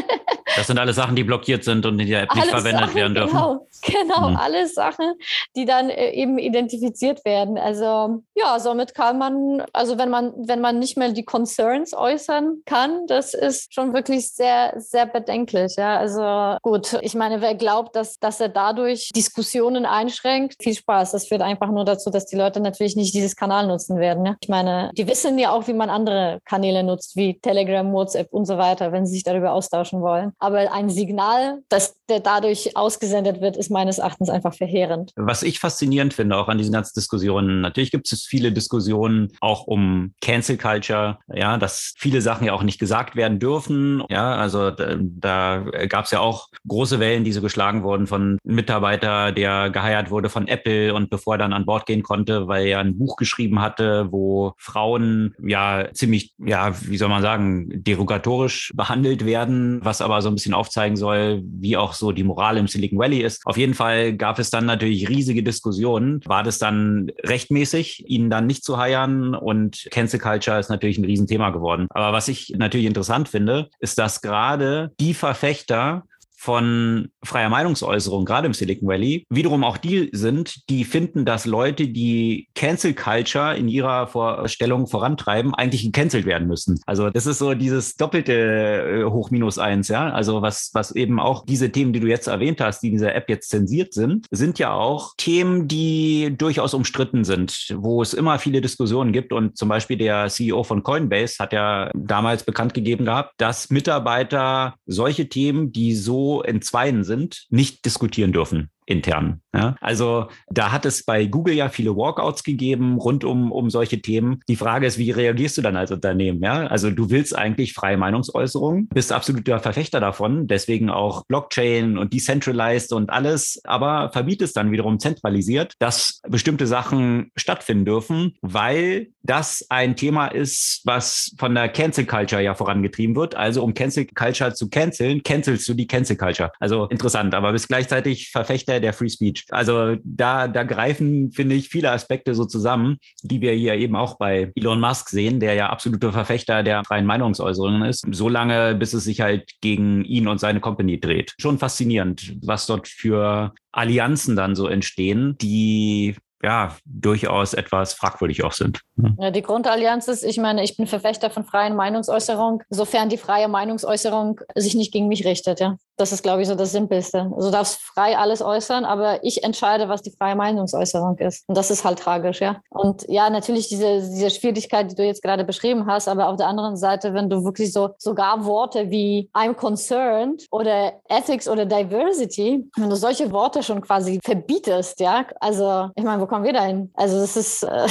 [0.56, 3.15] Das sind alles Sachen, die blockiert sind und in der App nicht verwendet Sachen, werden
[3.15, 3.32] dürfen.
[3.32, 4.38] Genau, genau mhm.
[4.38, 5.13] alle Sachen,
[5.56, 7.58] die dann äh, eben identifiziert werden.
[7.58, 12.62] Also ja, somit kann man, also wenn man, wenn man nicht mehr die Concerns äußern
[12.65, 15.75] kann, das ist schon wirklich sehr, sehr bedenklich.
[15.78, 21.12] Ja, also gut, ich meine, wer glaubt, dass, dass er dadurch Diskussionen einschränkt, viel Spaß.
[21.12, 24.25] Das führt einfach nur dazu, dass die Leute natürlich nicht dieses Kanal nutzen werden.
[24.25, 24.36] Ja?
[24.39, 28.46] Ich meine, die wissen ja auch, wie man andere Kanäle nutzt, wie Telegram, WhatsApp und
[28.46, 30.34] so weiter, wenn sie sich darüber austauschen wollen.
[30.39, 35.12] Aber ein Signal, das dadurch ausgesendet wird, ist meines Erachtens einfach verheerend.
[35.15, 39.65] Was ich faszinierend finde, auch an diesen ganzen Diskussionen, natürlich gibt es viele Diskussionen auch
[39.65, 44.04] um Cancel Culture, ja, dass viele Sachen ja auch nicht gesagt werden dürfen.
[44.10, 48.38] Ja, also da, da gab es ja auch große Wellen, die so geschlagen wurden von
[48.44, 52.68] Mitarbeiter, der geheiert wurde von Apple und bevor er dann an Bord gehen konnte, weil
[52.68, 58.71] er ein Buch geschrieben hatte, wo Frauen ja ziemlich, ja, wie soll man sagen, derogatorisch
[58.75, 62.67] behandelt werden, was aber so ein bisschen aufzeigen soll, wie auch so die Moral im
[62.67, 63.45] Silicon Valley ist.
[63.45, 66.21] Auf jeden Fall gab es dann natürlich riesige Diskussionen.
[66.25, 69.36] War das dann rechtmäßig, ihn dann nicht zu heiern?
[69.36, 71.88] Und Cancel Culture ist natürlich ein Riesenthema geworden.
[71.89, 76.03] Aber was ich natürlich interessant finde, ist, dass gerade die Verfechter
[76.45, 81.88] von freier Meinungsäußerung, gerade im Silicon Valley, wiederum auch die sind, die finden, dass Leute,
[81.88, 86.79] die Cancel Culture in ihrer Vorstellung vorantreiben, eigentlich gecancelt werden müssen.
[86.86, 90.12] Also das ist so dieses doppelte äh, Hoch minus eins, ja.
[90.12, 93.15] Also was, was eben auch diese Themen, die du jetzt erwähnt hast, die in dieser
[93.15, 98.38] App jetzt zensiert sind, sind ja auch Themen, die durchaus umstritten sind, wo es immer
[98.38, 99.34] viele Diskussionen gibt.
[99.34, 104.75] Und zum Beispiel der CEO von Coinbase hat ja damals bekannt gegeben gehabt, dass Mitarbeiter
[104.86, 109.41] solche Themen, die so in Zweien sind, nicht diskutieren dürfen intern.
[109.54, 109.76] Ja?
[109.82, 114.41] Also da hat es bei Google ja viele Walkouts gegeben rund um, um solche Themen.
[114.48, 116.41] Die Frage ist, wie reagierst du dann als Unternehmen?
[116.41, 116.67] Ja?
[116.67, 122.93] Also du willst eigentlich freie Meinungsäußerung, bist absoluter Verfechter davon, deswegen auch Blockchain und Decentralized
[122.93, 129.95] und alles, aber verbietest dann wiederum zentralisiert, dass bestimmte Sachen stattfinden dürfen, weil das ein
[129.95, 133.36] Thema ist, was von der Cancel Culture ja vorangetrieben wird.
[133.36, 136.52] Also um Cancel Culture zu canceln, cancelst du die Cancel Culture.
[136.60, 139.45] Also interessant, aber bist gleichzeitig Verfechter der, der Free Speech.
[139.49, 144.17] Also da, da greifen, finde ich, viele Aspekte so zusammen, die wir hier eben auch
[144.17, 148.93] bei Elon Musk sehen, der ja absoluter Verfechter der freien Meinungsäußerungen ist, so lange, bis
[148.93, 151.33] es sich halt gegen ihn und seine Company dreht.
[151.39, 158.51] Schon faszinierend, was dort für Allianzen dann so entstehen, die ja, durchaus etwas fragwürdig auch
[158.51, 158.81] sind.
[159.17, 163.47] Ja, die Grundallianz ist, ich meine, ich bin Verfechter von freien Meinungsäußerung, sofern die freie
[163.47, 165.77] Meinungsäußerung sich nicht gegen mich richtet, ja.
[165.97, 167.31] Das ist, glaube ich, so das Simpelste.
[167.36, 171.47] Also du darfst frei alles äußern, aber ich entscheide, was die freie Meinungsäußerung ist.
[171.47, 172.62] Und das ist halt tragisch, ja.
[172.69, 176.47] Und ja, natürlich diese, diese Schwierigkeit, die du jetzt gerade beschrieben hast, aber auf der
[176.47, 182.69] anderen Seite, wenn du wirklich so sogar Worte wie I'm concerned oder Ethics oder Diversity,
[182.75, 186.63] wenn du solche Worte schon quasi verbietest, ja, also ich meine, wo kommen wir da
[186.63, 186.91] hin?
[186.95, 187.88] Also das ist äh,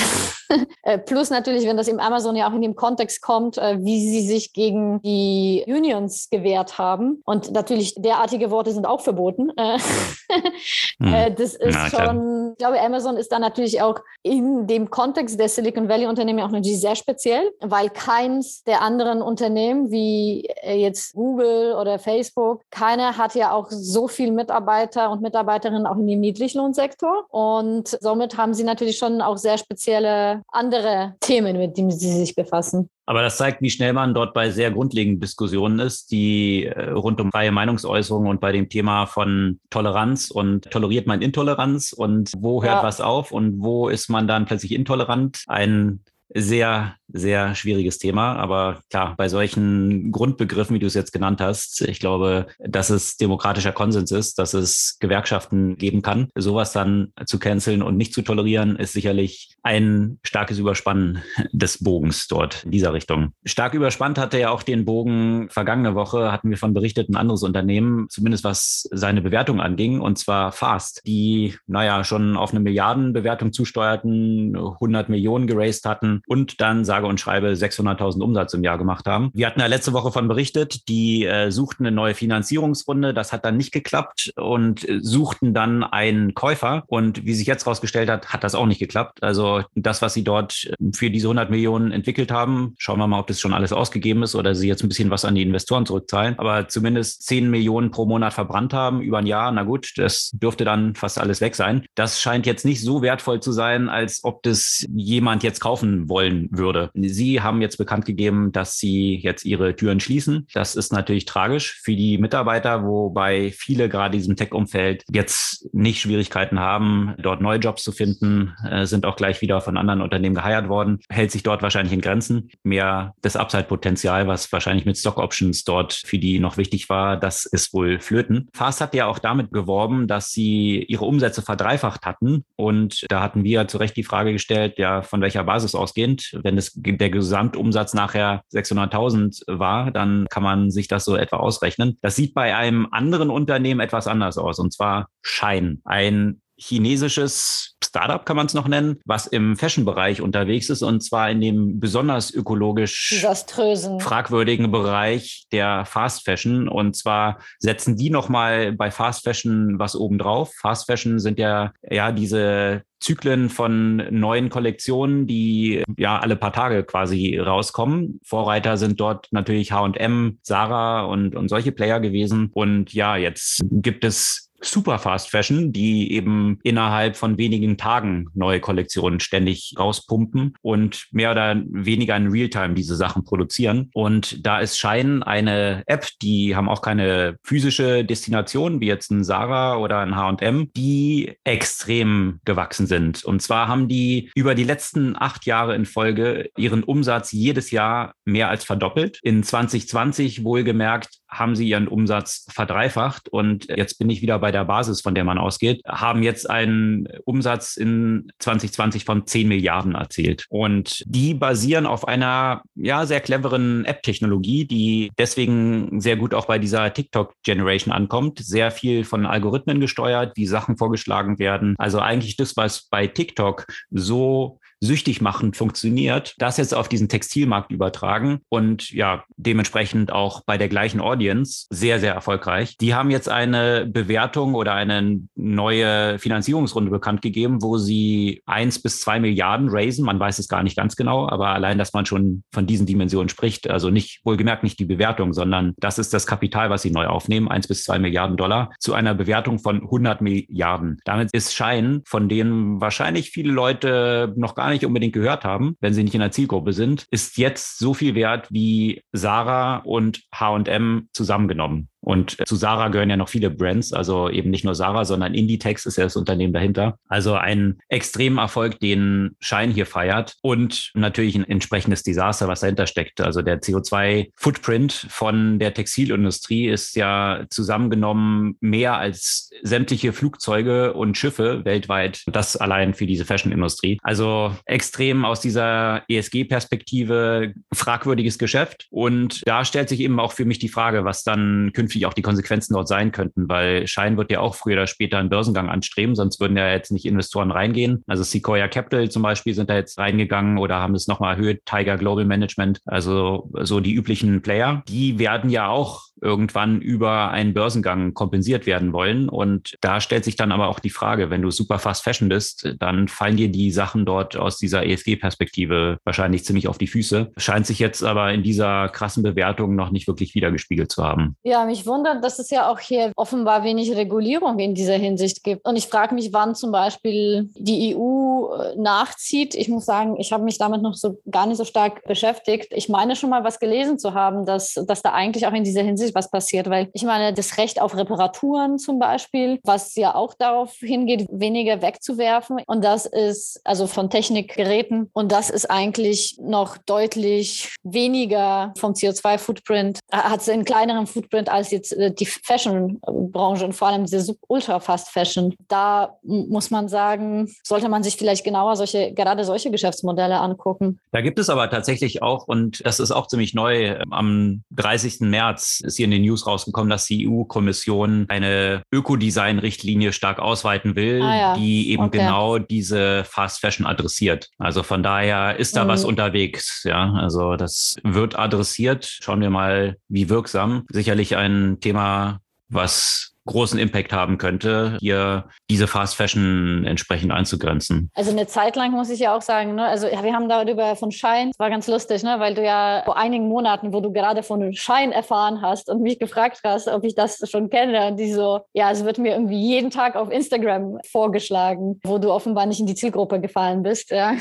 [0.82, 4.00] äh, plus natürlich, wenn das im Amazon ja auch in dem Kontext kommt, äh, wie
[4.00, 7.22] sie sich gegen die Unions gewehrt haben.
[7.24, 9.50] Und natürlich derartige Worte sind auch verboten.
[9.57, 9.78] Äh,
[11.02, 11.35] hm.
[11.37, 15.48] das ist ja, schon, ich glaube, Amazon ist da natürlich auch in dem Kontext der
[15.48, 21.74] Silicon Valley Unternehmen auch natürlich sehr speziell, weil keins der anderen Unternehmen wie jetzt Google
[21.74, 27.26] oder Facebook, keiner hat ja auch so viel Mitarbeiter und Mitarbeiterinnen auch in dem Niedriglohnsektor.
[27.30, 32.35] Und somit haben sie natürlich schon auch sehr spezielle andere Themen, mit denen sie sich
[32.35, 32.88] befassen.
[33.06, 37.20] Aber das zeigt, wie schnell man dort bei sehr grundlegenden Diskussionen ist, die äh, rund
[37.20, 42.62] um freie Meinungsäußerung und bei dem Thema von Toleranz und toleriert man Intoleranz und wo
[42.62, 42.82] hört ja.
[42.82, 46.00] was auf und wo ist man dann plötzlich intolerant, ein
[46.34, 48.35] sehr sehr schwieriges Thema.
[48.37, 53.16] Aber klar, bei solchen Grundbegriffen, wie du es jetzt genannt hast, ich glaube, dass es
[53.16, 56.29] demokratischer Konsens ist, dass es Gewerkschaften geben kann.
[56.35, 61.22] Sowas dann zu canceln und nicht zu tolerieren, ist sicherlich ein starkes Überspannen
[61.53, 63.33] des Bogens dort in dieser Richtung.
[63.44, 67.42] Stark überspannt hatte ja auch den Bogen vergangene Woche, hatten wir von berichtet, ein anderes
[67.42, 73.53] Unternehmen, zumindest was seine Bewertung anging, und zwar Fast, die, naja, schon auf eine Milliardenbewertung
[73.53, 79.06] zusteuerten, 100 Millionen geraced hatten und dann sage und schreibe 600.000 Umsatz im Jahr gemacht
[79.06, 79.30] haben.
[79.34, 83.14] Wir hatten ja letzte Woche von berichtet, die äh, suchten eine neue Finanzierungsrunde.
[83.14, 86.84] Das hat dann nicht geklappt und äh, suchten dann einen Käufer.
[86.86, 89.22] Und wie sich jetzt herausgestellt hat, hat das auch nicht geklappt.
[89.22, 93.20] Also das, was sie dort äh, für diese 100 Millionen entwickelt haben, schauen wir mal,
[93.20, 95.86] ob das schon alles ausgegeben ist oder sie jetzt ein bisschen was an die Investoren
[95.86, 96.38] zurückzahlen.
[96.38, 99.50] Aber zumindest 10 Millionen pro Monat verbrannt haben über ein Jahr.
[99.52, 101.84] Na gut, das dürfte dann fast alles weg sein.
[101.94, 106.48] Das scheint jetzt nicht so wertvoll zu sein, als ob das jemand jetzt kaufen wollen
[106.50, 106.83] würde.
[106.94, 110.46] Sie haben jetzt bekannt gegeben, dass Sie jetzt Ihre Türen schließen.
[110.52, 116.00] Das ist natürlich tragisch für die Mitarbeiter, wobei viele gerade in diesem Tech-Umfeld jetzt nicht
[116.00, 120.34] Schwierigkeiten haben, dort neue Jobs zu finden, äh, sind auch gleich wieder von anderen Unternehmen
[120.34, 122.50] geheiert worden, hält sich dort wahrscheinlich in Grenzen.
[122.62, 127.72] Mehr das Upside-Potenzial, was wahrscheinlich mit Stock-Options dort für die noch wichtig war, das ist
[127.72, 128.48] wohl flöten.
[128.54, 132.44] Fast hat ja auch damit geworben, dass sie ihre Umsätze verdreifacht hatten.
[132.56, 136.58] Und da hatten wir zu Recht die Frage gestellt, ja, von welcher Basis ausgehend, wenn
[136.58, 141.98] es der Gesamtumsatz nachher 600.000 war, dann kann man sich das so etwa ausrechnen.
[142.02, 145.80] Das sieht bei einem anderen Unternehmen etwas anders aus, und zwar Schein.
[145.84, 151.30] Ein chinesisches Startup kann man es noch nennen, was im Fashion-Bereich unterwegs ist und zwar
[151.30, 154.00] in dem besonders ökologisch Desaströsen.
[154.00, 156.68] fragwürdigen Bereich der Fast Fashion.
[156.68, 160.52] Und zwar setzen die nochmal bei Fast Fashion was obendrauf.
[160.60, 166.84] Fast Fashion sind ja, ja diese Zyklen von neuen Kollektionen, die ja alle paar Tage
[166.84, 168.18] quasi rauskommen.
[168.24, 172.50] Vorreiter sind dort natürlich H&M, Sarah und, und solche Player gewesen.
[172.54, 178.61] Und ja, jetzt gibt es Super Fast Fashion, die eben innerhalb von wenigen Tagen neue
[178.61, 183.90] Kollektionen ständig rauspumpen und mehr oder weniger in Realtime diese Sachen produzieren.
[183.94, 189.24] Und da ist Schein eine App, die haben auch keine physische Destination, wie jetzt ein
[189.24, 193.24] Sarah oder ein H&M, die extrem gewachsen sind.
[193.24, 198.14] Und zwar haben die über die letzten acht Jahre in Folge ihren Umsatz jedes Jahr
[198.24, 199.18] mehr als verdoppelt.
[199.22, 204.64] In 2020 wohlgemerkt haben sie ihren Umsatz verdreifacht und jetzt bin ich wieder bei der
[204.64, 210.46] Basis, von der man ausgeht, haben jetzt einen Umsatz in 2020 von 10 Milliarden erzielt.
[210.48, 216.58] Und die basieren auf einer ja sehr cleveren App-Technologie, die deswegen sehr gut auch bei
[216.58, 218.38] dieser TikTok-Generation ankommt.
[218.38, 221.74] Sehr viel von Algorithmen gesteuert, wie Sachen vorgeschlagen werden.
[221.78, 227.70] Also eigentlich das, was bei TikTok so süchtig machend funktioniert, das jetzt auf diesen Textilmarkt
[227.72, 232.76] übertragen und ja, dementsprechend auch bei der gleichen Audience sehr, sehr erfolgreich.
[232.78, 239.00] Die haben jetzt eine Bewertung oder eine neue Finanzierungsrunde bekannt gegeben, wo sie eins bis
[239.00, 240.04] zwei Milliarden raisen.
[240.04, 243.28] Man weiß es gar nicht ganz genau, aber allein, dass man schon von diesen Dimensionen
[243.28, 247.06] spricht, also nicht, wohlgemerkt nicht die Bewertung, sondern das ist das Kapital, was sie neu
[247.06, 250.98] aufnehmen, eins bis zwei Milliarden Dollar zu einer Bewertung von 100 Milliarden.
[251.04, 255.76] Damit ist Schein, von denen wahrscheinlich viele Leute noch gar nicht nicht unbedingt gehört haben,
[255.80, 260.22] wenn sie nicht in der Zielgruppe sind, ist jetzt so viel wert wie Sarah und
[260.34, 261.88] H&M zusammengenommen.
[262.04, 265.86] Und zu Sarah gehören ja noch viele Brands, also eben nicht nur Sarah, sondern Inditex
[265.86, 266.98] ist ja das Unternehmen dahinter.
[267.08, 272.86] Also ein extremen Erfolg, den Schein hier feiert und natürlich ein entsprechendes Desaster, was dahinter
[272.86, 273.20] steckt.
[273.20, 281.64] Also der CO2-Footprint von der Textilindustrie ist ja zusammengenommen mehr als sämtliche Flugzeuge und Schiffe
[281.64, 282.22] weltweit.
[282.26, 283.98] Das allein für diese Fashion-Industrie.
[284.02, 288.86] Also extrem aus dieser ESG-Perspektive fragwürdiges Geschäft.
[288.90, 292.14] Und da stellt sich eben auch für mich die Frage, was dann künftig künftig auch
[292.14, 295.68] die Konsequenzen dort sein könnten, weil Schein wird ja auch früher oder später einen Börsengang
[295.68, 298.02] anstreben, sonst würden ja jetzt nicht Investoren reingehen.
[298.07, 301.96] Also Sequoia Capital zum Beispiel sind da jetzt reingegangen oder haben es nochmal erhöht, Tiger
[301.96, 304.83] Global Management, also so die üblichen Player.
[304.88, 309.28] Die werden ja auch irgendwann über einen Börsengang kompensiert werden wollen.
[309.28, 312.74] Und da stellt sich dann aber auch die Frage, wenn du super fast Fashion bist,
[312.78, 317.32] dann fallen dir die Sachen dort aus dieser ESG-Perspektive wahrscheinlich ziemlich auf die Füße.
[317.37, 321.37] Scheint sich jetzt aber in dieser krassen Bewertung noch nicht wirklich wiedergespiegelt zu haben.
[321.44, 325.66] Ja, mich wundert, dass es ja auch hier offenbar wenig Regulierung in dieser Hinsicht gibt.
[325.66, 329.54] Und ich frage mich, wann zum Beispiel die EU äh, nachzieht.
[329.54, 332.68] Ich muss sagen, ich habe mich damit noch so gar nicht so stark beschäftigt.
[332.70, 335.82] Ich meine schon mal was gelesen zu haben, dass, dass da eigentlich auch in dieser
[335.82, 340.35] Hinsicht was passiert, weil ich meine, das Recht auf Reparaturen zum Beispiel, was ja auch
[340.35, 342.61] darauf hingeht, weniger wegzuwerfen.
[342.66, 345.11] Und das ist also von Technikgeräten.
[345.12, 351.92] Und das ist eigentlich noch deutlich weniger vom CO2-Footprint, hat einen kleineren Footprint als jetzt
[351.92, 355.55] äh, die Fashion-Branche und vor allem diese Ultra-Fast-Fashion.
[355.68, 361.00] Da muss man sagen, sollte man sich vielleicht genauer solche, gerade solche Geschäftsmodelle angucken.
[361.12, 365.20] Da gibt es aber tatsächlich auch, und das ist auch ziemlich neu, am 30.
[365.20, 371.22] März ist hier in den News rausgekommen, dass die EU-Kommission eine Ökodesign-Richtlinie stark ausweiten will,
[371.22, 371.57] ah, ja.
[371.57, 372.18] die eben okay.
[372.18, 374.48] genau diese Fast Fashion adressiert.
[374.59, 375.88] Also von daher ist da mhm.
[375.88, 376.83] was unterwegs.
[376.85, 379.07] Ja, also das wird adressiert.
[379.07, 380.85] Schauen wir mal, wie wirksam.
[380.90, 388.11] Sicherlich ein Thema, was großen Impact haben könnte, hier diese Fast Fashion entsprechend einzugrenzen.
[388.14, 389.87] Also eine Zeit lang muss ich ja auch sagen, ne?
[389.87, 392.37] also wir haben darüber von Schein, das war ganz lustig, ne?
[392.38, 396.18] weil du ja vor einigen Monaten, wo du gerade von Schein erfahren hast und mich
[396.18, 399.61] gefragt hast, ob ich das schon kenne und die so, ja, es wird mir irgendwie
[399.61, 404.11] jeden Tag auf Instagram vorgeschlagen, wo du offenbar nicht in die Zielgruppe gefallen bist.
[404.11, 404.35] Ja.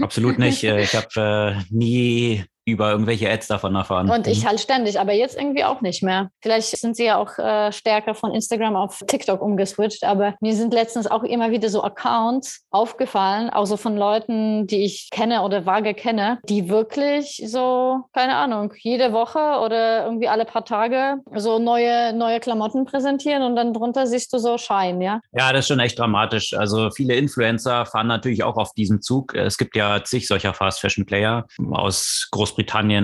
[0.00, 0.64] Absolut nicht.
[0.80, 4.10] Ich habe äh, nie über irgendwelche Ads davon erfahren.
[4.10, 6.30] Und ich halt ständig, aber jetzt irgendwie auch nicht mehr.
[6.40, 10.72] Vielleicht sind sie ja auch äh, stärker von Instagram auf TikTok umgeswitcht, aber mir sind
[10.74, 15.66] letztens auch immer wieder so Accounts aufgefallen, auch so von Leuten, die ich kenne oder
[15.66, 21.58] vage kenne, die wirklich so, keine Ahnung, jede Woche oder irgendwie alle paar Tage so
[21.58, 25.20] neue, neue Klamotten präsentieren und dann drunter siehst du so Schein, ja?
[25.32, 26.54] Ja, das ist schon echt dramatisch.
[26.54, 29.34] Also viele Influencer fahren natürlich auch auf diesen Zug.
[29.34, 32.59] Es gibt ja zig solcher Fast Fashion Player aus Großbritannien,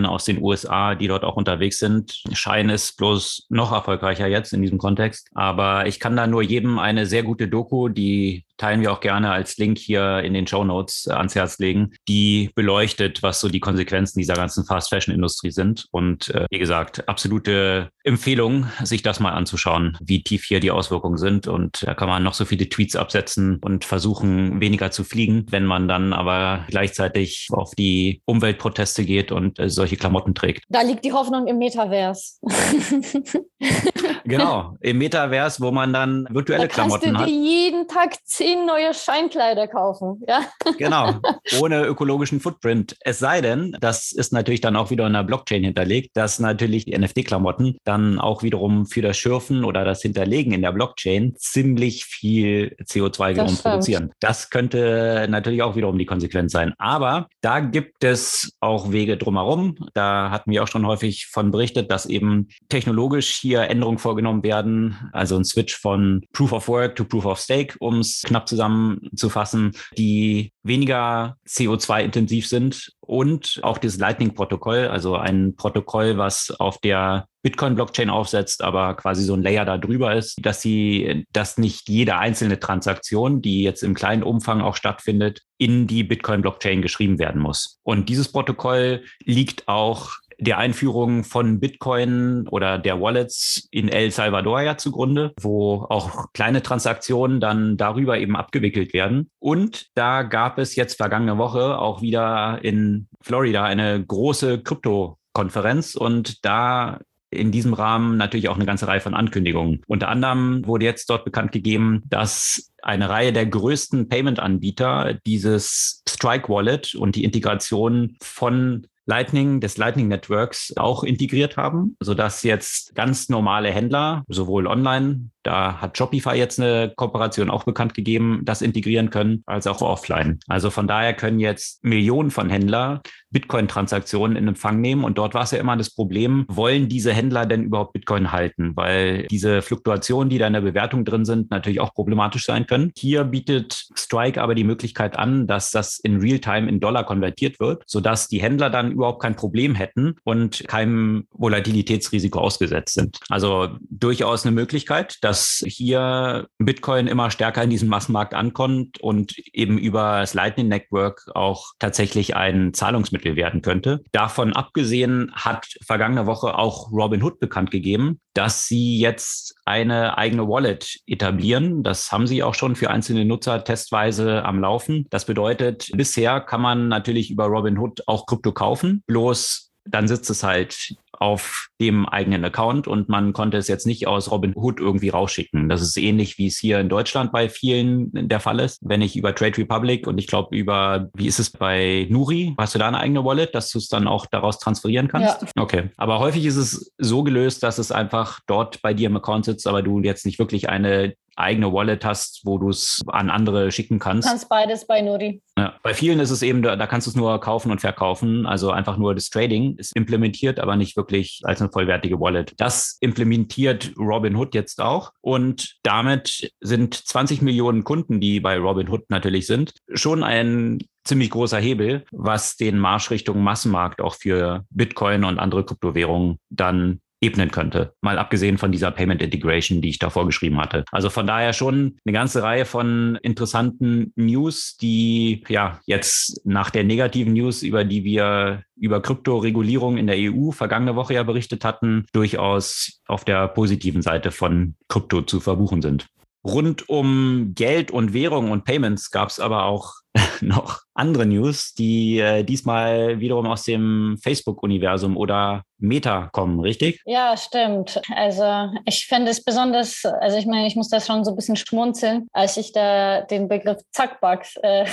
[0.07, 2.23] aus den USA, die dort auch unterwegs sind.
[2.33, 5.29] Schein ist bloß noch erfolgreicher jetzt in diesem Kontext.
[5.35, 9.31] Aber ich kann da nur jedem eine sehr gute Doku, die teilen wir auch gerne
[9.31, 13.49] als Link hier in den Show Notes äh, ans Herz legen, die beleuchtet, was so
[13.49, 15.87] die Konsequenzen dieser ganzen Fast Fashion Industrie sind.
[15.91, 21.19] Und äh, wie gesagt, absolute Empfehlung, sich das mal anzuschauen, wie tief hier die Auswirkungen
[21.19, 21.47] sind.
[21.49, 25.65] Und da kann man noch so viele Tweets absetzen und versuchen, weniger zu fliegen, wenn
[25.65, 30.65] man dann aber gleichzeitig auf die Umweltproteste geht und äh, solche Klamotten trägt.
[30.69, 32.39] Da liegt die Hoffnung im Metaverse.
[34.27, 37.27] genau, im Metaverse, wo man dann virtuelle da Klamotten hat.
[37.27, 40.23] Du dir jeden Tag zehn neue Scheinkleider kaufen.
[40.27, 40.41] Ja?
[40.79, 41.15] Genau,
[41.61, 42.97] ohne ökologischen Footprint.
[43.01, 46.85] Es sei denn, das ist natürlich dann auch wieder in der Blockchain hinterlegt, dass natürlich
[46.85, 52.05] die NFT-Klamotten dann auch wiederum für das Schürfen oder das Hinterlegen in der Blockchain ziemlich
[52.05, 54.13] viel CO2 wiederum produzieren.
[54.21, 56.75] Das könnte natürlich auch wiederum die Konsequenz sein.
[56.79, 59.77] Aber da gibt es auch Wege drumherum.
[59.95, 64.97] Da hatten wir auch schon häufig von berichtet, dass eben technologisch hier Änderungen vorgenommen werden.
[65.13, 69.73] Also ein Switch von Proof of Work to Proof of Stake, um es knapp zusammenzufassen,
[69.99, 78.09] die weniger CO2-intensiv sind und auch das Lightning-Protokoll, also ein Protokoll, was auf der Bitcoin-Blockchain
[78.09, 82.59] aufsetzt, aber quasi so ein Layer da drüber ist, dass sie, dass nicht jede einzelne
[82.59, 87.79] Transaktion, die jetzt im kleinen Umfang auch stattfindet, in die Bitcoin-Blockchain geschrieben werden muss.
[87.83, 94.61] Und dieses Protokoll liegt auch der Einführung von Bitcoin oder der Wallets in El Salvador
[94.61, 99.31] ja zugrunde, wo auch kleine Transaktionen dann darüber eben abgewickelt werden.
[99.39, 106.45] Und da gab es jetzt vergangene Woche auch wieder in Florida eine große Krypto-Konferenz und
[106.45, 109.83] da in diesem Rahmen natürlich auch eine ganze Reihe von Ankündigungen.
[109.87, 116.49] Unter anderem wurde jetzt dort bekannt gegeben, dass eine Reihe der größten Payment-Anbieter dieses Strike
[116.49, 123.29] Wallet und die Integration von Lightning, des Lightning Networks auch integriert haben, sodass jetzt ganz
[123.29, 129.11] normale Händler, sowohl online, da hat Shopify jetzt eine Kooperation auch bekannt gegeben, das integrieren
[129.11, 130.41] können, als auch offline.
[130.49, 133.03] Also von daher können jetzt Millionen von Händler
[133.37, 135.05] Bitcoin-Transaktionen in Empfang nehmen.
[135.05, 138.73] Und dort war es ja immer das Problem, wollen diese Händler denn überhaupt Bitcoin halten?
[138.77, 142.93] Weil diese Fluktuationen, die da in der Bewertung drin sind, natürlich auch problematisch sein können.
[142.97, 147.83] Hier bietet Strike aber die Möglichkeit an, dass das in Realtime in Dollar konvertiert wird,
[147.87, 153.19] sodass die Händler dann überhaupt kein Problem hätten und keinem Volatilitätsrisiko ausgesetzt sind.
[153.29, 155.36] Also durchaus eine Möglichkeit, dass
[155.67, 161.73] hier Bitcoin immer stärker in diesem Massenmarkt ankommt und eben über das Lightning Network auch
[161.79, 164.03] tatsächlich ein Zahlungsmittel werden könnte.
[164.13, 171.01] Davon abgesehen hat vergangene Woche auch Robinhood bekannt gegeben, dass sie jetzt eine eigene Wallet
[171.07, 171.83] etablieren.
[171.83, 175.07] Das haben sie auch schon für einzelne Nutzer testweise am Laufen.
[175.11, 179.03] Das bedeutet, bisher kann man natürlich über Robinhood auch Krypto kaufen.
[179.07, 184.07] Bloß dann sitzt es halt auf dem eigenen Account und man konnte es jetzt nicht
[184.07, 185.69] aus Robinhood irgendwie rausschicken.
[185.69, 188.79] Das ist ähnlich, wie es hier in Deutschland bei vielen der Fall ist.
[188.83, 192.55] Wenn ich über Trade Republic und ich glaube über, wie ist es bei Nuri?
[192.59, 195.43] Hast du da eine eigene Wallet, dass du es dann auch daraus transferieren kannst?
[195.43, 195.49] Ja.
[195.57, 195.91] Okay.
[195.97, 199.67] Aber häufig ist es so gelöst, dass es einfach dort bei dir im Account sitzt,
[199.67, 203.99] aber du jetzt nicht wirklich eine eigene Wallet hast, wo du es an andere schicken
[203.99, 204.27] kannst.
[204.27, 205.43] Du kannst beides bei Nuri.
[205.59, 205.75] Ja.
[205.83, 208.71] Bei vielen ist es eben, da, da kannst du es nur kaufen und verkaufen, also
[208.71, 212.55] einfach nur das Trading ist implementiert, aber nicht wirklich als eine vollwertige Wallet.
[212.57, 219.47] Das implementiert Robinhood jetzt auch und damit sind 20 Millionen Kunden, die bei Robinhood natürlich
[219.47, 225.39] sind, schon ein ziemlich großer Hebel, was den Marsch Richtung Massenmarkt auch für Bitcoin und
[225.39, 227.95] andere Kryptowährungen dann ebnen könnte.
[228.01, 230.85] Mal abgesehen von dieser Payment Integration, die ich da vorgeschrieben hatte.
[230.93, 236.85] Also von daher schon eine ganze Reihe von interessanten News, die ja jetzt nach der
[236.85, 242.05] negativen News, über die wir über Kryptoregulierung in der EU vergangene Woche ja berichtet hatten,
[242.13, 246.07] durchaus auf der positiven Seite von Krypto zu verbuchen sind.
[246.47, 249.95] Rund um Geld und Währung und Payments gab es aber auch
[250.41, 257.01] noch andere News, die äh, diesmal wiederum aus dem Facebook-Universum oder Meta kommen, richtig?
[257.05, 258.01] Ja, stimmt.
[258.15, 261.57] Also ich finde es besonders, also ich meine, ich muss da schon so ein bisschen
[261.57, 264.87] schmunzeln, als ich da den Begriff Zackbugs äh,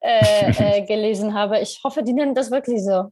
[0.00, 1.60] äh, äh, gelesen habe.
[1.60, 3.10] Ich hoffe, die nennen das wirklich so.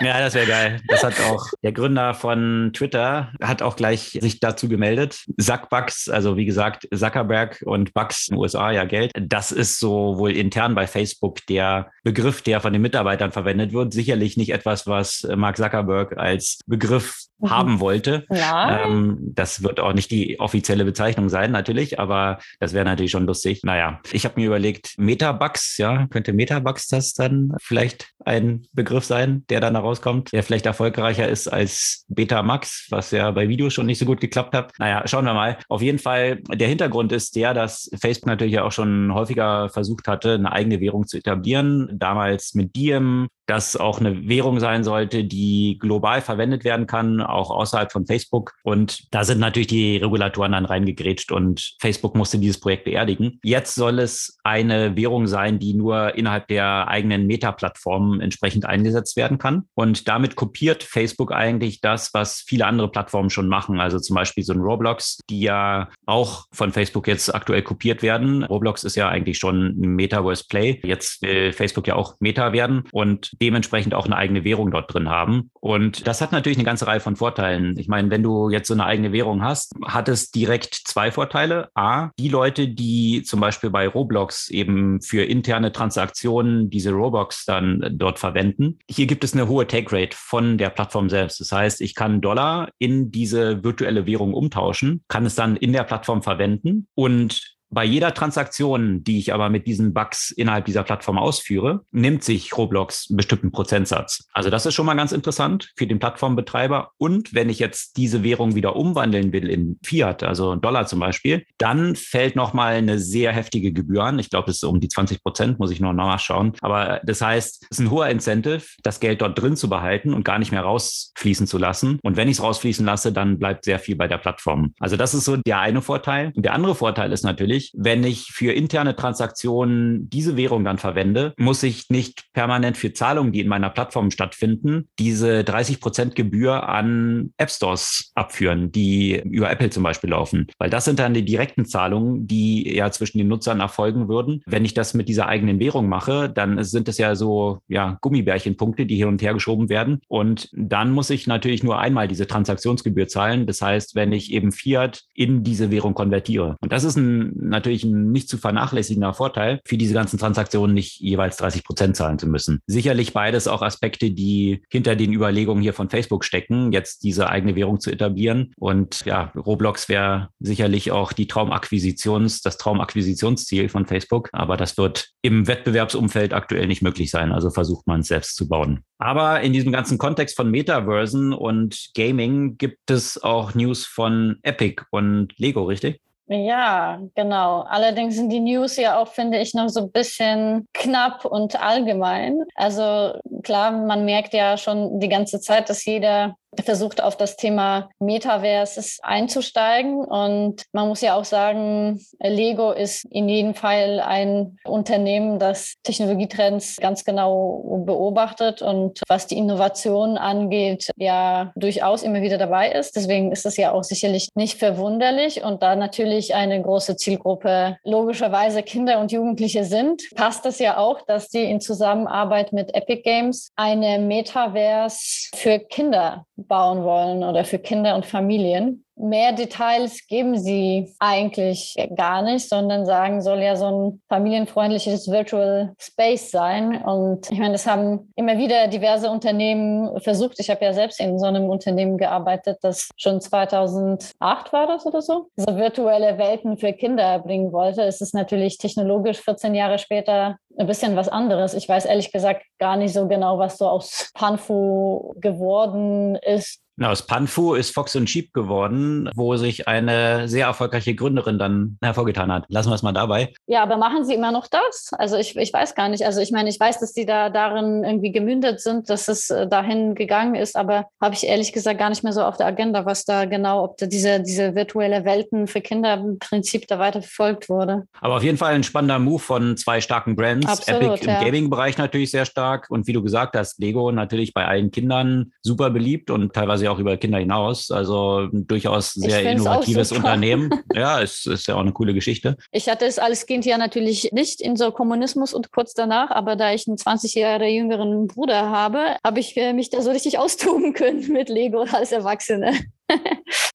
[0.00, 0.80] Ja, das wäre geil.
[0.88, 5.24] Das hat auch der Gründer von Twitter hat auch gleich sich dazu gemeldet.
[5.38, 9.12] Zuckbucks, also wie gesagt, Zuckerberg und Bucks in den USA ja Geld.
[9.20, 13.92] Das ist so wohl intern bei Facebook der Begriff, der von den Mitarbeitern verwendet wird.
[13.92, 17.50] Sicherlich nicht etwas, was Mark Zuckerberg als Begriff mhm.
[17.50, 18.24] haben wollte.
[18.30, 18.84] Ja.
[18.84, 23.26] Ähm, das wird auch nicht die offizielle Bezeichnung sein, natürlich, aber das wäre natürlich schon
[23.26, 23.60] lustig.
[23.64, 29.44] Naja, ich habe mir überlegt, Metabugs, ja, könnte Metabugs das dann vielleicht ein Begriff sein,
[29.48, 33.98] der dann rauskommt, der vielleicht erfolgreicher ist als Betamax, was ja bei Videos schon nicht
[33.98, 34.72] so gut geklappt hat.
[34.78, 35.58] Naja, schauen wir mal.
[35.68, 40.08] Auf jeden Fall, der Hintergrund ist der, dass Facebook natürlich ja auch schon häufiger versucht
[40.08, 41.88] hatte, eine eigene Währung zu etablieren.
[41.92, 47.50] Damals mit Diem, das auch eine Währung sein sollte, die global verwendet werden kann, auch
[47.50, 48.52] außerhalb von Facebook.
[48.62, 53.40] Und da sind natürlich die Regulatoren dann reingegrätscht und Facebook musste dieses Projekt beerdigen.
[53.42, 59.38] Jetzt soll es eine Währung sein, die nur innerhalb der eigenen Meta-Plattform entsprechend eingesetzt werden
[59.38, 59.64] kann.
[59.74, 63.80] Und damit kopiert Facebook eigentlich das, was viele andere Plattformen schon machen.
[63.80, 68.44] Also zum Beispiel so ein Roblox, die ja auch von Facebook jetzt aktuell kopiert werden.
[68.44, 70.80] Roblox ist ja eigentlich schon ein Metaverse Play.
[70.84, 72.84] Jetzt will Facebook ja auch Meta werden.
[72.92, 75.50] Und dementsprechend auch eine eigene Währung dort drin haben.
[75.60, 77.78] Und das hat natürlich eine ganze Reihe von Vorteilen.
[77.78, 81.68] Ich meine, wenn du jetzt so eine eigene Währung hast, hat es direkt zwei Vorteile.
[81.74, 87.90] A, die Leute, die zum Beispiel bei Roblox eben für interne Transaktionen diese Robux dann
[87.92, 88.78] dort verwenden.
[88.90, 91.40] Hier gibt es eine hohe Take Rate von der Plattform selbst.
[91.40, 95.84] Das heißt, ich kann Dollar in diese virtuelle Währung umtauschen, kann es dann in der
[95.84, 101.18] Plattform verwenden und bei jeder Transaktion, die ich aber mit diesen Bugs innerhalb dieser Plattform
[101.18, 104.26] ausführe, nimmt sich Roblox einen bestimmten Prozentsatz.
[104.32, 106.90] Also das ist schon mal ganz interessant für den Plattformbetreiber.
[106.98, 111.44] Und wenn ich jetzt diese Währung wieder umwandeln will in Fiat, also Dollar zum Beispiel,
[111.58, 114.18] dann fällt nochmal eine sehr heftige Gebühr an.
[114.18, 116.52] Ich glaube, das ist um die 20 Prozent, muss ich noch nachschauen.
[116.60, 120.24] Aber das heißt, es ist ein hoher Incentive, das Geld dort drin zu behalten und
[120.24, 121.98] gar nicht mehr rausfließen zu lassen.
[122.02, 124.74] Und wenn ich es rausfließen lasse, dann bleibt sehr viel bei der Plattform.
[124.80, 126.32] Also das ist so der eine Vorteil.
[126.34, 130.78] Und der andere Vorteil ist natürlich, natürlich, wenn ich für interne Transaktionen diese Währung dann
[130.78, 136.14] verwende, muss ich nicht permanent für Zahlungen, die in meiner Plattform stattfinden, diese 30 Prozent
[136.14, 140.46] Gebühr an App Stores abführen, die über Apple zum Beispiel laufen.
[140.58, 144.42] Weil das sind dann die direkten Zahlungen, die ja zwischen den Nutzern erfolgen würden.
[144.46, 148.86] Wenn ich das mit dieser eigenen Währung mache, dann sind es ja so, ja, Gummibärchenpunkte,
[148.86, 150.00] die hin und her geschoben werden.
[150.08, 153.46] Und dann muss ich natürlich nur einmal diese Transaktionsgebühr zahlen.
[153.46, 156.56] Das heißt, wenn ich eben Fiat in diese Währung konvertiere.
[156.60, 161.00] Und das ist ein natürlich ein nicht zu vernachlässigender Vorteil, für diese ganzen Transaktionen nicht
[161.00, 162.60] jeweils 30 Prozent zahlen zu müssen.
[162.66, 167.56] Sicherlich beides auch Aspekte, die hinter den Überlegungen hier von Facebook stecken, jetzt diese eigene
[167.56, 168.52] Währung zu etablieren.
[168.56, 174.28] Und ja, Roblox wäre sicherlich auch die Traumakquisitions, das Traumakquisitionsziel von Facebook.
[174.32, 177.32] Aber das wird im Wettbewerbsumfeld aktuell nicht möglich sein.
[177.32, 178.80] Also versucht man es selbst zu bauen.
[178.98, 184.82] Aber in diesem ganzen Kontext von Metaversen und Gaming gibt es auch News von Epic
[184.90, 186.00] und Lego, richtig?
[186.32, 187.62] Ja, genau.
[187.62, 192.44] Allerdings sind die News ja auch, finde ich, noch so ein bisschen knapp und allgemein.
[192.54, 197.90] Also klar, man merkt ja schon die ganze Zeit, dass jeder versucht auf das Thema
[197.98, 200.04] Metaverse einzusteigen.
[200.04, 206.76] Und man muss ja auch sagen, Lego ist in jedem Fall ein Unternehmen, das Technologietrends
[206.76, 212.96] ganz genau beobachtet und was die Innovation angeht, ja durchaus immer wieder dabei ist.
[212.96, 215.44] Deswegen ist es ja auch sicherlich nicht verwunderlich.
[215.44, 221.00] Und da natürlich eine große Zielgruppe logischerweise Kinder und Jugendliche sind, passt es ja auch,
[221.02, 227.58] dass die in Zusammenarbeit mit Epic Games eine Metaverse für Kinder bauen wollen oder für
[227.58, 228.84] Kinder und Familien.
[229.00, 235.72] Mehr Details geben sie eigentlich gar nicht, sondern sagen, soll ja so ein familienfreundliches Virtual
[235.78, 236.82] Space sein.
[236.82, 240.38] Und ich meine, das haben immer wieder diverse Unternehmen versucht.
[240.38, 245.00] Ich habe ja selbst in so einem Unternehmen gearbeitet, das schon 2008 war das oder
[245.00, 247.82] so, so virtuelle Welten für Kinder bringen wollte.
[247.82, 251.54] Es ist natürlich technologisch 14 Jahre später ein bisschen was anderes.
[251.54, 257.06] Ich weiß ehrlich gesagt gar nicht so genau, was so aus Panfu geworden ist aus
[257.06, 262.44] Panfu ist Fox and Sheep geworden, wo sich eine sehr erfolgreiche Gründerin dann hervorgetan hat.
[262.48, 263.32] Lassen wir es mal dabei.
[263.46, 264.90] Ja, aber machen Sie immer noch das?
[264.92, 266.04] Also ich, ich weiß gar nicht.
[266.04, 269.46] Also ich meine, ich weiß, dass Sie da darin irgendwie gemündet sind, dass es äh,
[269.46, 272.86] dahin gegangen ist, aber habe ich ehrlich gesagt gar nicht mehr so auf der Agenda,
[272.86, 277.02] was da genau, ob da diese, diese virtuelle Welten für Kinder im Prinzip da weiter
[277.02, 277.84] verfolgt wurde.
[278.00, 280.46] Aber auf jeden Fall ein spannender Move von zwei starken Brands.
[280.46, 284.46] Absolut, Epic im Gaming-Bereich natürlich sehr stark und wie du gesagt hast, Lego natürlich bei
[284.46, 287.70] allen Kindern super beliebt und teilweise auch über Kinder hinaus.
[287.70, 290.50] Also durchaus sehr innovatives Unternehmen.
[290.72, 292.36] Ja, es ist ja auch eine coole Geschichte.
[292.52, 296.36] Ich hatte es als Kind ja natürlich nicht in so Kommunismus und kurz danach, aber
[296.36, 300.18] da ich einen 20 Jahre jüngeren Bruder habe, habe ich äh, mich da so richtig
[300.18, 302.52] austoben können mit Lego als Erwachsene.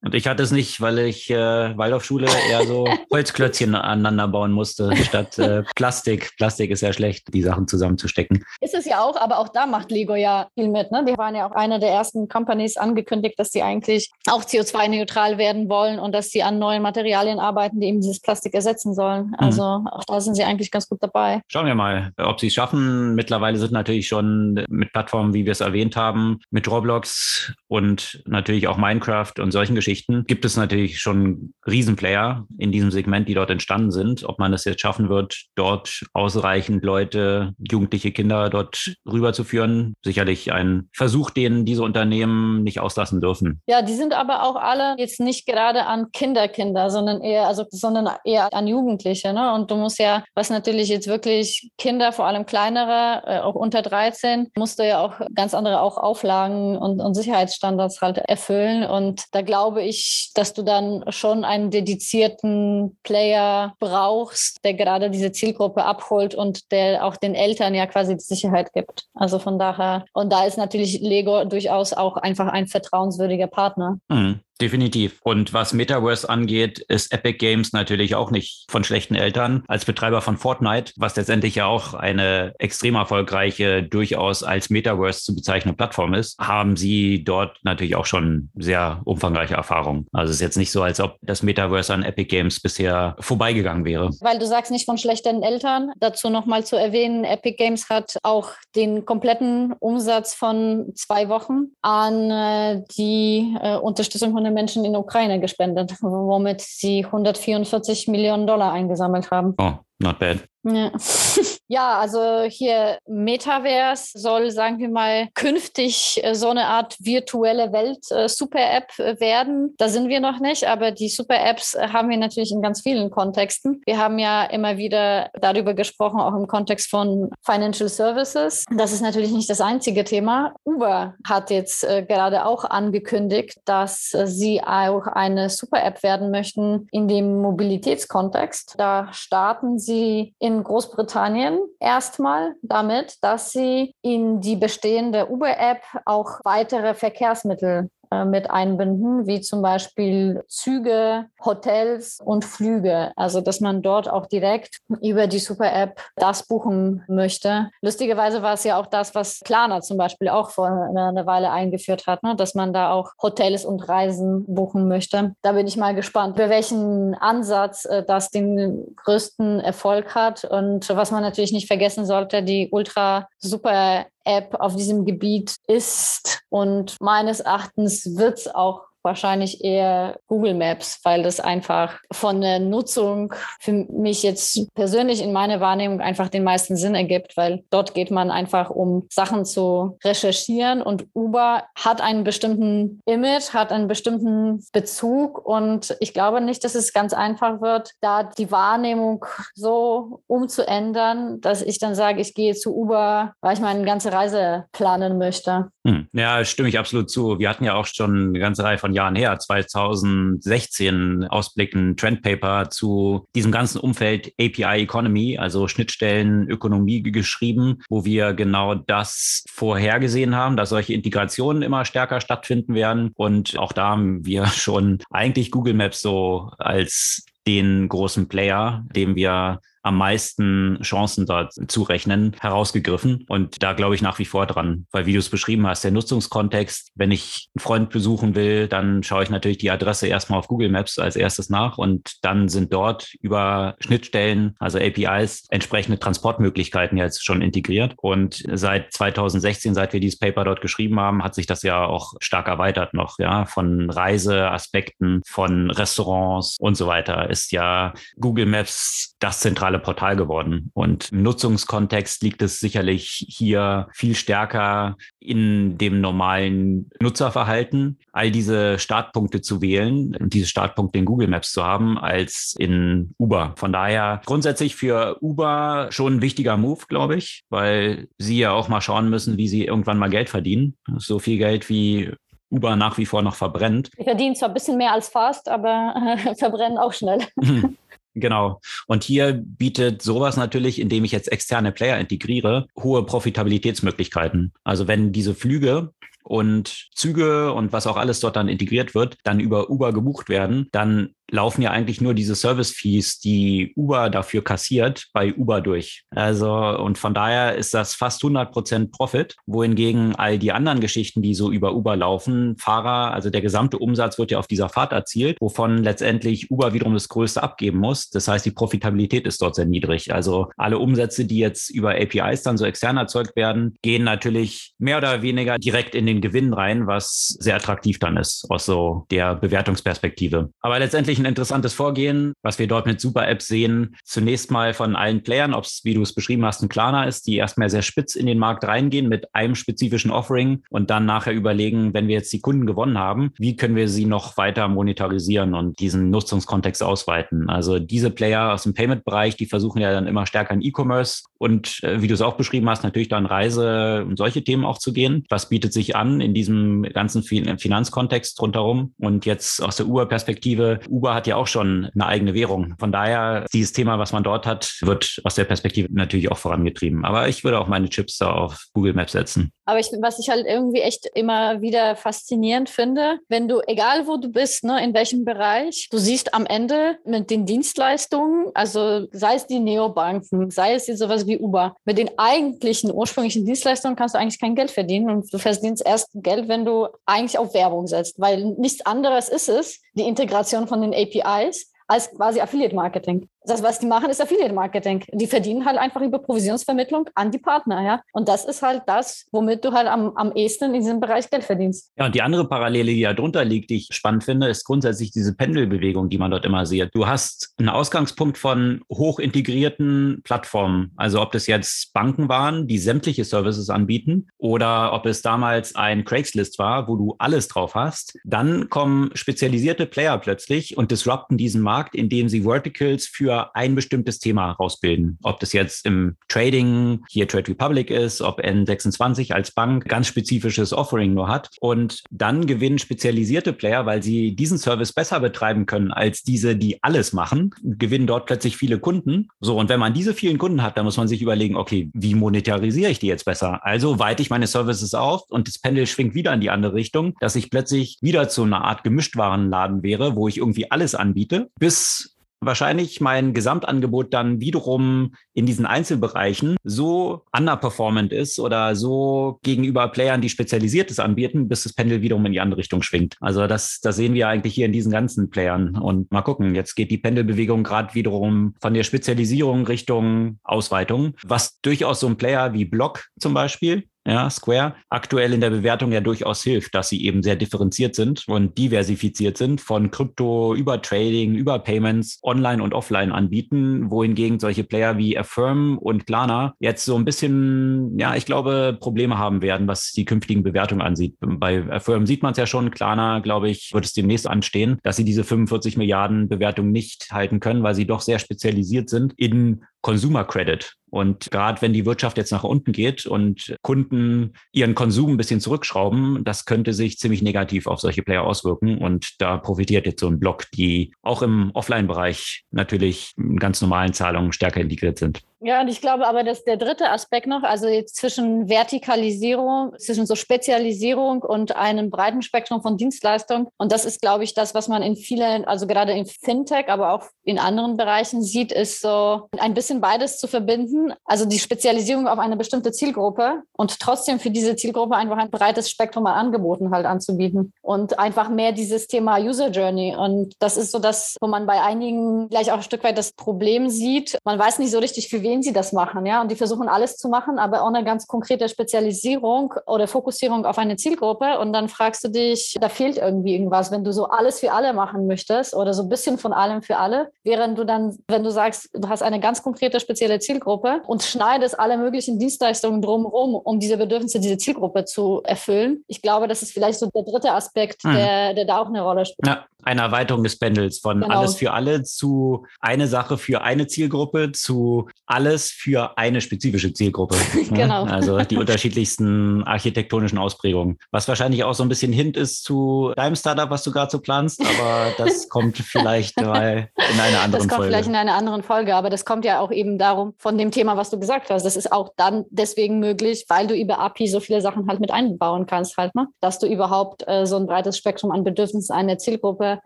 [0.06, 1.36] Und ich hatte es nicht, weil ich äh,
[1.78, 6.32] Waldorfschule eher so Holzklötzchen aneinander bauen musste, statt äh, Plastik.
[6.38, 8.44] Plastik ist ja schlecht, die Sachen zusammenzustecken.
[8.62, 10.92] Ist es ja auch, aber auch da macht Lego ja viel mit.
[10.92, 11.06] Ne?
[11.08, 15.70] Die waren ja auch eine der ersten Companies angekündigt, dass sie eigentlich auch CO2-neutral werden
[15.70, 19.28] wollen und dass sie an neuen Materialien arbeiten, die eben dieses Plastik ersetzen sollen.
[19.28, 19.36] Mhm.
[19.38, 19.88] Also mhm.
[19.88, 21.42] auch da sind sie eigentlich ganz gut dabei.
[21.48, 23.16] Schauen wir mal, ob sie es schaffen.
[23.16, 28.68] Mittlerweile sind natürlich schon mit Plattformen, wie wir es erwähnt haben, mit Roblox und natürlich
[28.68, 33.50] auch Minecraft und solchen Geschichten gibt es natürlich schon Riesenplayer in diesem Segment, die dort
[33.50, 34.24] entstanden sind.
[34.24, 40.90] Ob man es jetzt schaffen wird, dort ausreichend Leute, jugendliche Kinder dort rüberzuführen, sicherlich ein
[40.94, 43.62] Versuch, den diese Unternehmen nicht auslassen dürfen.
[43.68, 48.10] Ja, die sind aber auch alle jetzt nicht gerade an Kinderkinder, sondern eher, also, sondern
[48.24, 49.34] eher an Jugendliche.
[49.34, 49.54] Ne?
[49.54, 53.82] Und du musst ja, was natürlich jetzt wirklich Kinder, vor allem kleinere, äh, auch unter
[53.82, 58.84] 13, musst du ja auch ganz andere auch Auflagen und, und Sicherheitsstandards halt erfüllen.
[58.84, 65.10] Und und da glaube ich, dass du dann schon einen dedizierten Player brauchst, der gerade
[65.10, 69.06] diese Zielgruppe abholt und der auch den Eltern ja quasi die Sicherheit gibt.
[69.14, 74.00] Also von daher, und da ist natürlich Lego durchaus auch einfach ein vertrauenswürdiger Partner.
[74.10, 74.42] Mhm.
[74.62, 75.20] Definitiv.
[75.24, 79.64] Und was Metaverse angeht, ist Epic Games natürlich auch nicht von schlechten Eltern.
[79.68, 85.36] Als Betreiber von Fortnite, was letztendlich ja auch eine extrem erfolgreiche, durchaus als Metaverse zu
[85.36, 90.08] bezeichnende Plattform ist, haben sie dort natürlich auch schon sehr umfangreiche Erfahrungen.
[90.14, 93.84] Also es ist jetzt nicht so, als ob das Metaverse an Epic Games bisher vorbeigegangen
[93.84, 94.12] wäre.
[94.22, 95.92] Weil du sagst nicht von schlechten Eltern.
[96.00, 102.32] Dazu nochmal zu erwähnen, Epic Games hat auch den kompletten Umsatz von zwei Wochen an
[102.32, 108.72] äh, die äh, Unterstützung von Millionen Menschen in Ukraine gespendet, womit sie 144 Millionen Dollar
[108.72, 109.56] eingesammelt haben.
[109.58, 110.48] Oh, not bad.
[110.66, 110.92] Ja.
[111.68, 118.98] ja, also hier Metaverse soll, sagen wir mal, künftig äh, so eine Art virtuelle Welt-Super-App
[118.98, 119.76] äh, werden.
[119.78, 123.12] Da sind wir noch nicht, aber die Super-Apps äh, haben wir natürlich in ganz vielen
[123.12, 123.82] Kontexten.
[123.86, 128.66] Wir haben ja immer wieder darüber gesprochen, auch im Kontext von Financial Services.
[128.76, 130.56] Das ist natürlich nicht das einzige Thema.
[130.64, 137.42] Uber hat jetzt gerade auch angekündigt, dass sie auch eine Super-App werden möchten in dem
[137.42, 138.76] Mobilitätskontext.
[138.78, 146.94] Da starten sie in Großbritannien erstmal damit, dass sie in die bestehende Uber-App auch weitere
[146.94, 147.90] Verkehrsmittel
[148.26, 153.12] mit einbinden, wie zum Beispiel Züge, Hotels und Flüge.
[153.16, 157.70] Also, dass man dort auch direkt über die Super-App das buchen möchte.
[157.82, 162.08] Lustigerweise war es ja auch das, was Klarna zum Beispiel auch vor einer Weile eingeführt
[162.08, 162.36] hat, ne?
[162.36, 165.34] dass man da auch Hotels und Reisen buchen möchte.
[165.42, 170.44] Da bin ich mal gespannt, für welchen Ansatz äh, das den größten Erfolg hat.
[170.46, 176.42] Und was man natürlich nicht vergessen sollte, die ultra super App auf diesem Gebiet ist.
[176.50, 182.60] Und meines Erachtens wird es auch wahrscheinlich eher Google Maps, weil das einfach von der
[182.60, 187.94] Nutzung für mich jetzt persönlich in meiner Wahrnehmung einfach den meisten Sinn ergibt, weil dort
[187.94, 193.88] geht man einfach um Sachen zu recherchieren und Uber hat einen bestimmten Image, hat einen
[193.88, 200.22] bestimmten Bezug und ich glaube nicht, dass es ganz einfach wird, da die Wahrnehmung so
[200.28, 205.18] umzuändern, dass ich dann sage, ich gehe zu Uber, weil ich meine ganze Reise planen
[205.18, 205.70] möchte.
[205.86, 206.08] Hm.
[206.14, 207.38] Ja, stimme ich absolut zu.
[207.38, 213.28] Wir hatten ja auch schon eine ganze Reihe von Jahren her, 2016, Ausblicken, Trendpaper zu
[213.36, 220.70] diesem ganzen Umfeld API Economy, also Schnittstellenökonomie geschrieben, wo wir genau das vorhergesehen haben, dass
[220.70, 223.12] solche Integrationen immer stärker stattfinden werden.
[223.16, 229.16] Und auch da haben wir schon eigentlich Google Maps so als den großen Player, dem
[229.16, 233.26] wir am meisten Chancen dort zurechnen, herausgegriffen.
[233.30, 235.92] Und da glaube ich nach wie vor dran, weil wie du es beschrieben hast, der
[235.92, 240.48] Nutzungskontext, wenn ich einen Freund besuchen will, dann schaue ich natürlich die Adresse erstmal auf
[240.48, 246.98] Google Maps als erstes nach und dann sind dort über Schnittstellen, also APIs, entsprechende Transportmöglichkeiten
[246.98, 247.94] jetzt schon integriert.
[247.98, 252.14] Und seit 2016, seit wir dieses Paper dort geschrieben haben, hat sich das ja auch
[252.22, 259.16] stark erweitert noch, ja, von Reiseaspekten, von Restaurants und so weiter ist ja Google Maps
[259.20, 260.72] das zentrale Portal geworden.
[260.74, 268.80] Und im Nutzungskontext liegt es sicherlich hier viel stärker in dem normalen Nutzerverhalten, all diese
[268.80, 273.54] Startpunkte zu wählen und diese Startpunkte in Google Maps zu haben, als in Uber.
[273.58, 278.68] Von daher grundsätzlich für Uber schon ein wichtiger Move, glaube ich, weil sie ja auch
[278.68, 280.76] mal schauen müssen, wie sie irgendwann mal Geld verdienen.
[280.98, 282.12] So viel Geld wie
[282.52, 283.90] Uber nach wie vor noch verbrennt.
[284.00, 287.20] Die verdienen zwar ein bisschen mehr als fast, aber äh, verbrennen auch schnell.
[288.16, 288.62] Genau.
[288.88, 294.54] Und hier bietet sowas natürlich, indem ich jetzt externe Player integriere, hohe Profitabilitätsmöglichkeiten.
[294.64, 295.94] Also wenn diese Flüge
[296.24, 300.70] und Züge und was auch alles dort dann integriert wird, dann über Uber gebucht werden,
[300.72, 306.04] dann laufen ja eigentlich nur diese Service-Fees, die Uber dafür kassiert, bei Uber durch.
[306.10, 311.22] Also, und von daher ist das fast 100 Prozent Profit, wohingegen all die anderen Geschichten,
[311.22, 314.94] die so über Uber laufen, Fahrer, also der gesamte Umsatz wird ja auf dieser Fahrt
[314.94, 318.10] erzielt, wovon letztendlich Uber wiederum das Größte abgeben muss.
[318.10, 320.14] Das heißt, die Profitabilität ist dort sehr niedrig.
[320.14, 324.98] Also alle Umsätze, die jetzt über APIs dann so extern erzeugt werden, gehen natürlich mehr
[324.98, 329.36] oder weniger direkt in den Gewinn rein, was sehr attraktiv dann ist aus so der
[329.36, 330.50] Bewertungsperspektive.
[330.62, 333.96] Aber letztendlich ein interessantes Vorgehen, was wir dort mit Super Apps sehen.
[334.04, 337.28] Zunächst mal von allen Playern, ob es, wie du es beschrieben hast, ein Klarna ist,
[337.28, 341.34] die erstmal sehr spitz in den Markt reingehen mit einem spezifischen Offering und dann nachher
[341.34, 345.54] überlegen, wenn wir jetzt die Kunden gewonnen haben, wie können wir sie noch weiter monetarisieren
[345.54, 347.50] und diesen Nutzungskontext ausweiten.
[347.50, 351.84] Also diese Player aus dem Payment-Bereich, die versuchen ja dann immer stärker in E-Commerce und
[351.84, 354.94] äh, wie du es auch beschrieben hast, natürlich dann Reise und solche Themen auch zu
[354.94, 355.26] gehen.
[355.30, 358.94] Was bietet sich an in diesem ganzen Finanzkontext rundherum?
[359.00, 362.74] Und jetzt aus der Uber-Perspektive, Uber Kuba hat ja auch schon eine eigene Währung.
[362.80, 367.06] Von daher, dieses Thema, was man dort hat, wird aus der Perspektive natürlich auch vorangetrieben.
[367.06, 369.52] Aber ich würde auch meine Chips da auf Google Maps setzen.
[369.66, 374.18] Aber ich, was ich halt irgendwie echt immer wieder faszinierend finde, wenn du, egal wo
[374.18, 379.36] du bist, ne, in welchem Bereich, du siehst am Ende mit den Dienstleistungen, also sei
[379.36, 384.20] es die Neobanken, sei es sowas wie Uber, mit den eigentlichen ursprünglichen Dienstleistungen kannst du
[384.20, 388.20] eigentlich kein Geld verdienen und du verdienst erst Geld, wenn du eigentlich auf Werbung setzt,
[388.20, 393.64] weil nichts anderes ist es, die Integration von den APIs als quasi Affiliate Marketing das,
[393.64, 395.06] was die machen, ist Affiliate-Marketing.
[395.14, 398.02] Die verdienen halt einfach über Provisionsvermittlung an die Partner, ja.
[398.12, 401.44] Und das ist halt das, womit du halt am, am ehesten in diesem Bereich Geld
[401.44, 401.92] verdienst.
[401.98, 405.12] Ja, und die andere Parallele, die da drunter liegt, die ich spannend finde, ist grundsätzlich
[405.12, 406.90] diese Pendelbewegung, die man dort immer sieht.
[406.94, 410.92] Du hast einen Ausgangspunkt von hoch integrierten Plattformen.
[410.96, 416.06] Also ob das jetzt Banken waren, die sämtliche Services anbieten oder ob es damals ein
[416.06, 418.18] Craigslist war, wo du alles drauf hast.
[418.24, 423.76] Dann kommen spezialisierte Player plötzlich und disrupten diesen Markt, indem sie Verticals für für ein
[423.76, 425.18] bestimmtes Thema rausbilden.
[425.24, 430.74] Ob das jetzt im Trading, hier Trade Republic ist, ob N26 als Bank ganz spezifisches
[430.74, 431.50] Offering nur hat.
[431.60, 436.82] Und dann gewinnen spezialisierte Player, weil sie diesen Service besser betreiben können als diese, die
[436.82, 439.28] alles machen, gewinnen dort plötzlich viele Kunden.
[439.40, 442.16] So, und wenn man diese vielen Kunden hat, dann muss man sich überlegen, okay, wie
[442.16, 443.66] monetarisiere ich die jetzt besser?
[443.66, 447.16] Also weite ich meine Services auf und das Pendel schwingt wieder in die andere Richtung,
[447.20, 452.15] dass ich plötzlich wieder zu einer Art Gemischtwarenladen wäre, wo ich irgendwie alles anbiete, bis
[452.46, 460.22] wahrscheinlich mein Gesamtangebot dann wiederum in diesen Einzelbereichen so underperformant ist oder so gegenüber Playern,
[460.22, 463.18] die Spezialisiertes anbieten, bis das Pendel wiederum in die andere Richtung schwingt.
[463.20, 465.78] Also das, das sehen wir eigentlich hier in diesen ganzen Playern.
[465.78, 471.60] Und mal gucken, jetzt geht die Pendelbewegung gerade wiederum von der Spezialisierung Richtung Ausweitung, was
[471.62, 476.02] durchaus so ein Player wie Block zum Beispiel ja, Square, aktuell in der Bewertung ja
[476.02, 481.34] durchaus hilft, dass sie eben sehr differenziert sind und diversifiziert sind, von Krypto über Trading,
[481.34, 486.96] über Payments, online und offline anbieten, wohingegen solche Player wie Affirm und Klarna jetzt so
[486.96, 491.16] ein bisschen, ja, ich glaube, Probleme haben werden, was die künftigen Bewertungen ansieht.
[491.20, 494.98] Bei Affirm sieht man es ja schon, Klarna, glaube ich, wird es demnächst anstehen, dass
[494.98, 499.64] sie diese 45 Milliarden Bewertung nicht halten können, weil sie doch sehr spezialisiert sind in
[499.86, 500.74] Consumer Credit.
[500.90, 505.40] Und gerade wenn die Wirtschaft jetzt nach unten geht und Kunden ihren Konsum ein bisschen
[505.40, 508.80] zurückschrauben, das könnte sich ziemlich negativ auf solche Player auswirken.
[508.80, 513.94] Und da profitiert jetzt so ein Block, die auch im Offline-Bereich natürlich in ganz normalen
[513.94, 515.22] Zahlungen stärker integriert sind.
[515.46, 520.08] Ja, und ich glaube aber, dass der dritte Aspekt noch, also jetzt zwischen Vertikalisierung, zwischen
[520.08, 523.50] so Spezialisierung und einem breiten Spektrum von Dienstleistungen.
[523.60, 526.94] Und das ist, glaube ich, das, was man in vielen, also gerade in Fintech, aber
[526.94, 530.94] auch in anderen Bereichen sieht, ist so ein bisschen beides zu verbinden.
[531.06, 535.70] Also die Spezialisierung auf eine bestimmte Zielgruppe und trotzdem für diese Zielgruppe einfach ein breites
[535.70, 539.96] Spektrum an Angeboten halt anzubieten und einfach mehr dieses Thema User Journey.
[539.96, 543.12] Und das ist so das, wo man bei einigen gleich auch ein Stück weit das
[543.12, 544.18] Problem sieht.
[544.24, 546.22] Man weiß nicht so richtig, für wen sie das machen, ja.
[546.22, 550.76] Und die versuchen alles zu machen, aber ohne ganz konkrete Spezialisierung oder Fokussierung auf eine
[550.76, 551.40] Zielgruppe.
[551.40, 554.74] Und dann fragst du dich, da fehlt irgendwie irgendwas, wenn du so alles für alle
[554.74, 558.32] machen möchtest oder so ein bisschen von allem für alle, während du dann, wenn du
[558.32, 563.60] sagst, du hast eine ganz konkrete spezielle Zielgruppe und schneidest alle möglichen Dienstleistungen drumherum, um
[563.60, 565.84] diese Bedürfnisse dieser Zielgruppe zu erfüllen.
[565.88, 567.94] Ich glaube, das ist vielleicht so der dritte Aspekt, mhm.
[567.94, 569.28] der, der da auch eine Rolle spielt.
[569.28, 571.14] Ja, eine Erweiterung des Pendels von genau.
[571.14, 577.16] alles für alle zu eine Sache für eine Zielgruppe zu alles für eine spezifische Zielgruppe.
[577.50, 577.84] genau.
[577.84, 580.78] Also die unterschiedlichsten architektonischen Ausprägungen.
[580.92, 584.00] Was wahrscheinlich auch so ein bisschen Hint ist zu deinem Startup, was du gerade so
[584.00, 587.32] planst, aber das kommt vielleicht mal in einer anderen Folge.
[587.32, 587.68] Das kommt Folge.
[587.68, 590.78] vielleicht in einer anderen Folge, aber das kommt ja auch eben darum, von dem Thema,
[590.78, 591.44] was du gesagt hast.
[591.44, 594.92] Das ist auch dann deswegen möglich, weil du über API so viele Sachen halt mit
[594.92, 596.08] einbauen kannst, halt, ne?
[596.22, 599.55] dass du überhaupt äh, so ein breites Spektrum an Bedürfnissen einer Zielgruppe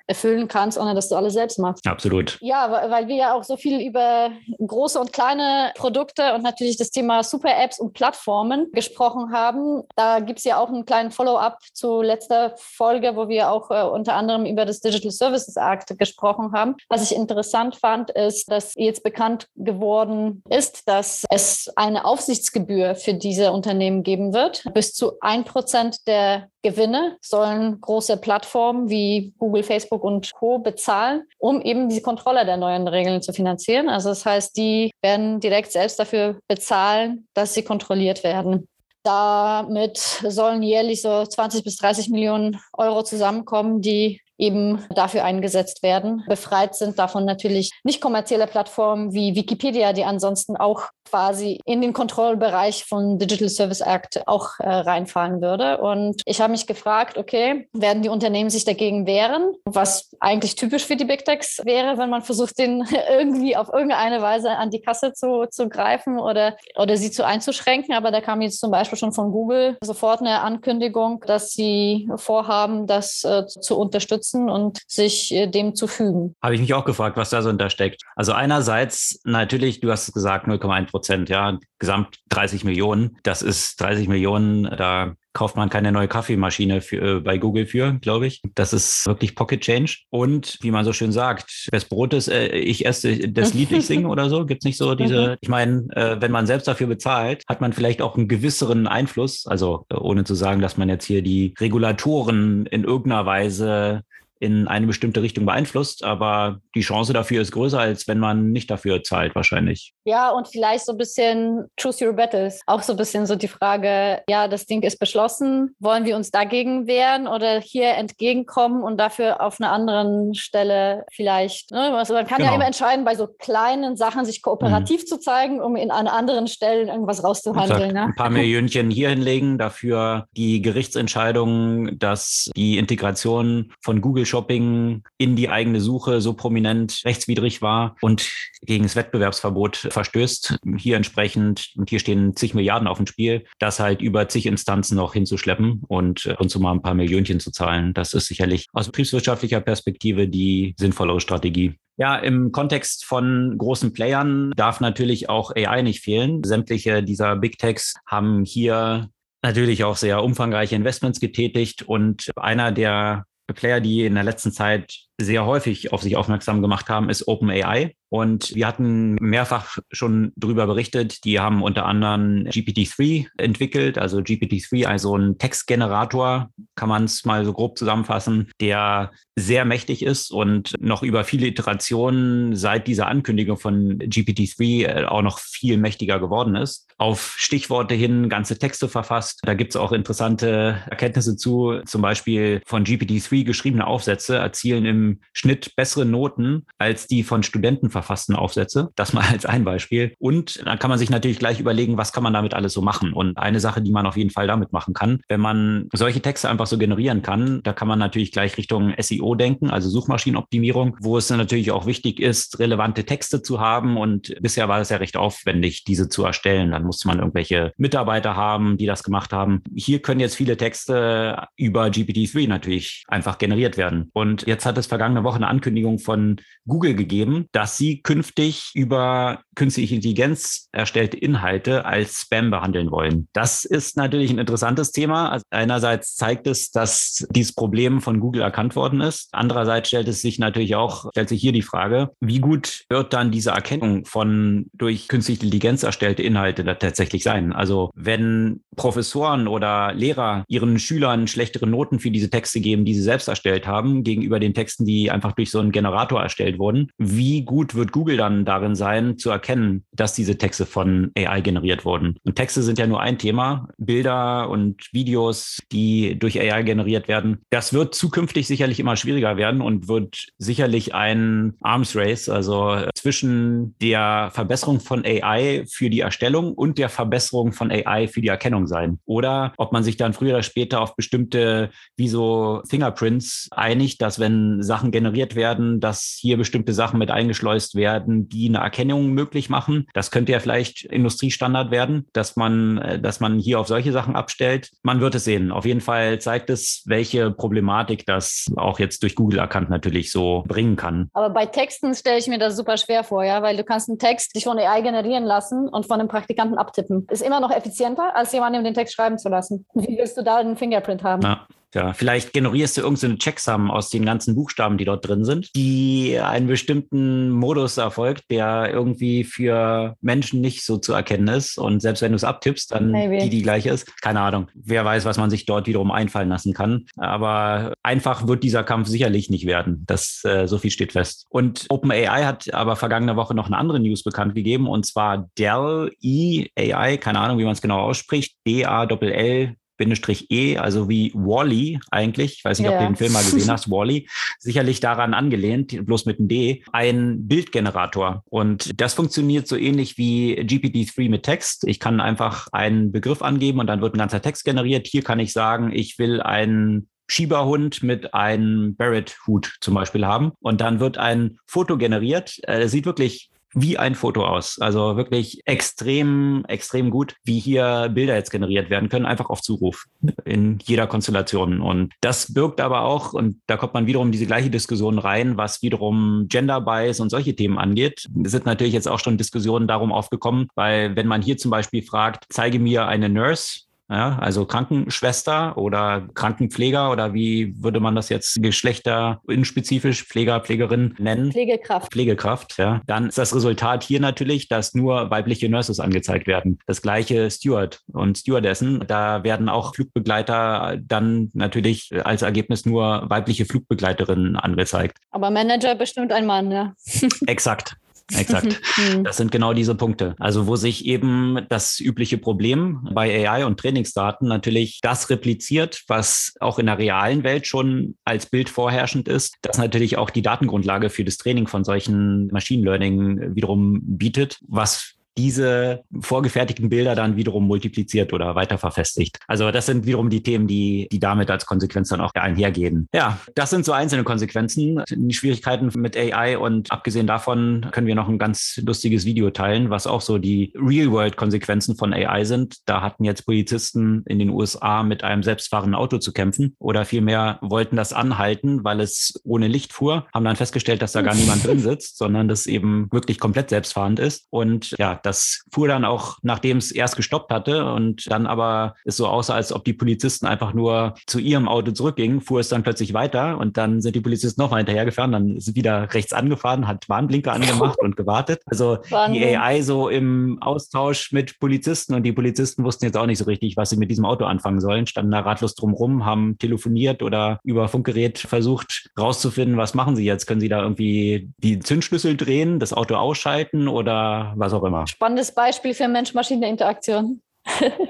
[0.08, 1.86] erfüllen kannst, ohne dass du alles selbst machst.
[1.88, 2.38] Absolut.
[2.42, 6.92] Ja, weil wir ja auch so viel über große und kleine Produkte und natürlich das
[6.92, 9.84] Thema Super-Apps und Plattformen gesprochen haben.
[9.96, 13.84] Da gibt es ja auch einen kleinen Follow-up zu letzter Folge, wo wir auch äh,
[13.84, 16.76] unter anderem über das Digital Services Act gesprochen haben.
[16.88, 23.14] Was ich interessant fand, ist, dass jetzt bekannt geworden ist, dass es eine Aufsichtsgebühr für
[23.14, 24.64] diese Unternehmen geben wird.
[24.74, 30.60] Bis zu ein Prozent der Gewinne sollen große Plattformen wie Google, Facebook und Co.
[30.60, 33.90] bezahlen, um eben die Kontrolle der neuen Regeln zu finanzieren.
[33.90, 38.68] Also das heißt, die werden direkt selbst dafür bezahlen, dass sie kontrolliert werden.
[39.04, 46.24] Damit sollen jährlich so 20 bis 30 Millionen Euro zusammenkommen, die eben dafür eingesetzt werden.
[46.28, 51.94] Befreit sind davon natürlich nicht kommerzielle Plattformen wie Wikipedia, die ansonsten auch quasi in den
[51.94, 55.80] Kontrollbereich von Digital Service Act auch äh, reinfallen würde.
[55.80, 60.86] Und ich habe mich gefragt, okay, werden die Unternehmen sich dagegen wehren, was eigentlich typisch
[60.86, 64.82] für die Big Techs wäre, wenn man versucht, den irgendwie auf irgendeine Weise an die
[64.82, 67.96] Kasse zu, zu greifen oder, oder sie zu einzuschränken.
[67.96, 72.88] Aber da kam jetzt zum Beispiel schon von Google sofort eine Ankündigung, dass sie vorhaben,
[72.88, 76.36] das äh, zu unterstützen und sich äh, dem zu fügen.
[76.42, 78.04] Habe ich mich auch gefragt, was da so hintersteckt.
[78.16, 83.18] Also einerseits natürlich, du hast gesagt, 0,1 Prozent, ja, gesamt 30 Millionen.
[83.24, 87.94] Das ist 30 Millionen, da kauft man keine neue Kaffeemaschine für, äh, bei Google für,
[88.02, 88.42] glaube ich.
[88.56, 89.98] Das ist wirklich Pocket Change.
[90.10, 93.86] Und wie man so schön sagt, wes Brot ist, äh, ich esse das Lied, ich
[93.86, 94.46] singe oder so.
[94.46, 95.36] Gibt es nicht so diese, mhm.
[95.40, 99.46] ich meine, äh, wenn man selbst dafür bezahlt, hat man vielleicht auch einen gewisseren Einfluss.
[99.46, 104.02] Also ohne zu sagen, dass man jetzt hier die Regulatoren in irgendeiner Weise
[104.40, 108.72] in eine bestimmte Richtung beeinflusst, aber die Chance dafür ist größer, als wenn man nicht
[108.72, 109.94] dafür zahlt, wahrscheinlich.
[110.06, 112.62] Ja, und vielleicht so ein bisschen choose your battles.
[112.66, 116.32] Auch so ein bisschen so die Frage, ja, das Ding ist beschlossen, wollen wir uns
[116.32, 121.94] dagegen wehren oder hier entgegenkommen und dafür auf einer anderen Stelle vielleicht, ne?
[121.98, 122.52] also man kann genau.
[122.52, 125.06] ja immer entscheiden, bei so kleinen Sachen sich kooperativ mhm.
[125.08, 127.94] zu zeigen, um in an anderen Stellen irgendwas rauszuhandeln.
[127.94, 128.04] Ne?
[128.04, 135.36] Ein paar Millionchen hier hinlegen, dafür die Gerichtsentscheidung, dass die Integration von Google Shopping in
[135.36, 138.30] die eigene Suche so prominent rechtswidrig war und
[138.62, 140.58] gegen das Wettbewerbsverbot verstößt.
[140.78, 144.96] Hier entsprechend, und hier stehen zig Milliarden auf dem Spiel, das halt über zig Instanzen
[144.96, 147.94] noch hinzuschleppen und äh, uns mal ein paar Millionchen zu zahlen.
[147.94, 151.76] Das ist sicherlich aus betriebswirtschaftlicher Perspektive die sinnvollere Strategie.
[151.98, 156.44] Ja, im Kontext von großen Playern darf natürlich auch AI nicht fehlen.
[156.46, 159.10] Sämtliche dieser Big Techs haben hier
[159.42, 165.09] natürlich auch sehr umfangreiche Investments getätigt und einer der Player, die in der letzten Zeit
[165.20, 167.96] sehr häufig auf sich aufmerksam gemacht haben, ist OpenAI.
[168.12, 174.88] Und wir hatten mehrfach schon darüber berichtet, die haben unter anderem GPT-3 entwickelt, also GPT-3,
[174.88, 180.74] also ein Textgenerator, kann man es mal so grob zusammenfassen, der sehr mächtig ist und
[180.80, 186.56] noch über viele Iterationen seit dieser Ankündigung von GPT-3 äh, auch noch viel mächtiger geworden
[186.56, 186.88] ist.
[186.98, 189.40] Auf Stichworte hin ganze Texte verfasst.
[189.44, 191.80] Da gibt es auch interessante Erkenntnisse zu.
[191.86, 197.90] Zum Beispiel von GPT-3 geschriebene Aufsätze erzielen im Schnitt bessere Noten als die von Studenten
[197.90, 198.90] verfassten Aufsätze.
[198.96, 200.14] Das mal als ein Beispiel.
[200.20, 203.14] Und dann kann man sich natürlich gleich überlegen, was kann man damit alles so machen.
[203.14, 206.50] Und eine Sache, die man auf jeden Fall damit machen kann, wenn man solche Texte
[206.50, 211.18] einfach so generieren kann, da kann man natürlich gleich Richtung SEO denken, also Suchmaschinenoptimierung, wo
[211.18, 213.98] es natürlich auch wichtig ist, relevante Texte zu haben.
[213.98, 216.72] Und bisher war es ja recht aufwendig, diese zu erstellen.
[216.72, 219.64] Dann musste man irgendwelche Mitarbeiter haben, die das gemacht haben.
[219.76, 224.10] Hier können jetzt viele Texte über GPT-3 natürlich einfach generiert werden.
[224.14, 229.40] Und jetzt hat es vergangene Woche eine Ankündigung von Google gegeben, dass sie künftig über
[229.56, 233.30] künstliche Intelligenz erstellte Inhalte als Spam behandeln wollen.
[233.32, 235.30] Das ist natürlich ein interessantes Thema.
[235.30, 239.30] Also einerseits zeigt es, dass dieses Problem von Google erkannt worden ist.
[239.32, 243.32] Andererseits stellt es sich natürlich auch, stellt sich hier die Frage, wie gut wird dann
[243.32, 247.54] diese Erkennung von durch künstliche Intelligenz erstellte Inhalte tatsächlich sein?
[247.54, 253.02] Also wenn Professoren oder Lehrer ihren Schülern schlechtere Noten für diese Texte geben, die sie
[253.02, 257.44] selbst erstellt haben, gegenüber den Texten, die einfach durch so einen Generator erstellt wurden, wie
[257.44, 262.16] gut wird Google dann darin sein, zu erkennen, dass diese Texte von AI generiert wurden.
[262.24, 263.68] Und Texte sind ja nur ein Thema.
[263.78, 269.62] Bilder und Videos, die durch AI generiert werden, das wird zukünftig sicherlich immer schwieriger werden
[269.62, 276.54] und wird sicherlich ein Arms Race, also zwischen der Verbesserung von AI für die Erstellung
[276.54, 279.00] und der Verbesserung von AI für die Erkennung sein.
[279.06, 284.20] Oder ob man sich dann früher oder später auf bestimmte, wie so Fingerprints einigt, dass
[284.20, 289.50] wenn Sachen generiert werden, dass hier bestimmte Sachen mit eingeschleust werden, die eine Erkennung möglich
[289.50, 289.88] machen.
[289.96, 294.16] Das könnte ja vielleicht Industriestandard werden, dass man, äh, dass man hier auf solche Sachen
[294.16, 294.70] abstellt.
[294.84, 295.52] Man wird es sehen.
[295.52, 300.44] Auf jeden Fall zeigt es, welche Problematik das auch jetzt durch Google erkannt natürlich so
[300.48, 301.10] bringen kann.
[301.14, 303.98] Aber bei Texten stelle ich mir das super schwer vor, ja, weil du kannst einen
[303.98, 307.08] Text dich von AI generieren lassen und von einem Praktikanten abtippen.
[307.10, 309.66] Ist immer noch effizienter, als jemandem den Text schreiben zu lassen.
[309.74, 311.24] Wie willst du da einen Fingerprint haben?
[311.24, 311.48] Ja.
[311.76, 316.20] Ja, vielleicht generierst du irgendeine Checksum aus den ganzen Buchstaben, die dort drin sind, die
[316.20, 321.58] einen bestimmten Modus erfolgt, der irgendwie für Menschen nicht so zu erkennen ist.
[321.58, 323.20] Und selbst wenn du es abtippst, dann Maybe.
[323.20, 324.02] die, die gleiche ist.
[324.02, 324.50] Keine Ahnung.
[324.56, 326.86] Wer weiß, was man sich dort wiederum einfallen lassen kann.
[326.98, 329.84] Aber einfach wird dieser Kampf sicherlich nicht werden.
[329.86, 331.26] Das, äh, so viel steht fest.
[331.30, 335.92] Und OpenAI hat aber vergangene Woche noch eine andere News bekannt gegeben, und zwar Dell
[336.02, 342.38] E AI, keine Ahnung, wie man es genau ausspricht, D-A-L-L E, also wie Wally eigentlich,
[342.38, 342.74] ich weiß nicht, ja.
[342.74, 344.08] ob du den Film mal gesehen hast, Wally,
[344.40, 348.24] sicherlich daran angelehnt, bloß mit einem D, ein Bildgenerator.
[348.30, 351.68] Und das funktioniert so ähnlich wie GPT-3 mit Text.
[351.68, 354.88] Ich kann einfach einen Begriff angeben und dann wird ein ganzer Text generiert.
[354.88, 360.32] Hier kann ich sagen, ich will einen Schieberhund mit einem Barrett-Hut zum Beispiel haben.
[360.42, 362.38] Und dann wird ein Foto generiert.
[362.44, 364.60] Äh, sieht wirklich wie ein Foto aus.
[364.60, 369.86] Also wirklich extrem, extrem gut, wie hier Bilder jetzt generiert werden können, einfach auf Zuruf
[370.26, 371.62] in jeder Konstellation.
[371.62, 375.62] Und das birgt aber auch, und da kommt man wiederum diese gleiche Diskussion rein, was
[375.62, 378.08] wiederum Gender Bias und solche Themen angeht.
[378.24, 381.84] Es sind natürlich jetzt auch schon Diskussionen darum aufgekommen, weil wenn man hier zum Beispiel
[381.84, 388.10] fragt, zeige mir eine Nurse, ja, also Krankenschwester oder Krankenpfleger oder wie würde man das
[388.10, 391.32] jetzt Geschlechter inspezifisch Pfleger, Pflegerin nennen?
[391.32, 391.92] Pflegekraft.
[391.92, 392.82] Pflegekraft, ja.
[392.86, 396.60] Dann ist das Resultat hier natürlich, dass nur weibliche Nurses angezeigt werden.
[396.68, 398.84] Das gleiche Steward und Stewardessen.
[398.88, 404.98] Da werden auch Flugbegleiter dann natürlich als Ergebnis nur weibliche Flugbegleiterinnen angezeigt.
[405.12, 406.74] Aber Manager bestimmt ein Mann, ja.
[407.26, 407.76] Exakt.
[408.18, 408.62] Exakt.
[408.78, 409.04] Mhm.
[409.10, 410.16] Das sind genau diese Punkte.
[410.20, 416.34] Also wo sich eben das übliche Problem bei AI und Trainingsdaten natürlich das repliziert, was
[416.40, 420.90] auch in der realen Welt schon als Bild vorherrschend ist, das natürlich auch die Datengrundlage
[420.90, 427.46] für das Training von solchen Machine Learning wiederum bietet, was diese vorgefertigten Bilder dann wiederum
[427.48, 429.20] multipliziert oder weiter verfestigt.
[429.28, 432.88] Also das sind wiederum die Themen, die, die damit als Konsequenz dann auch einhergehen.
[432.94, 437.96] Ja, das sind so einzelne Konsequenzen, die Schwierigkeiten mit AI und abgesehen davon können wir
[437.96, 442.58] noch ein ganz lustiges Video teilen, was auch so die Real-World-Konsequenzen von AI sind.
[442.66, 447.40] Da hatten jetzt Polizisten in den USA mit einem selbstfahrenden Auto zu kämpfen oder vielmehr
[447.42, 451.46] wollten das anhalten, weil es ohne Licht fuhr, haben dann festgestellt, dass da gar niemand
[451.46, 454.28] drin sitzt, sondern das eben wirklich komplett selbstfahrend ist.
[454.30, 458.98] Und ja, das fuhr dann auch, nachdem es erst gestoppt hatte und dann aber es
[458.98, 462.64] so aussah, als ob die Polizisten einfach nur zu ihrem Auto zurückgingen, fuhr es dann
[462.64, 466.88] plötzlich weiter und dann sind die Polizisten nochmal hinterhergefahren, dann ist wieder rechts angefahren, hat
[466.90, 468.42] Warnblinker angemacht und gewartet.
[468.46, 469.22] Also Wahnsinn.
[469.22, 473.26] die AI so im Austausch mit Polizisten und die Polizisten wussten jetzt auch nicht so
[473.26, 477.40] richtig, was sie mit diesem Auto anfangen sollen, standen da ratlos drumrum, haben telefoniert oder
[477.44, 480.26] über Funkgerät versucht rauszufinden, was machen sie jetzt?
[480.28, 484.86] Können sie da irgendwie die Zündschlüssel drehen, das Auto ausschalten oder was auch immer?
[484.90, 487.22] Spannendes Beispiel für Mensch-Maschine-Interaktion.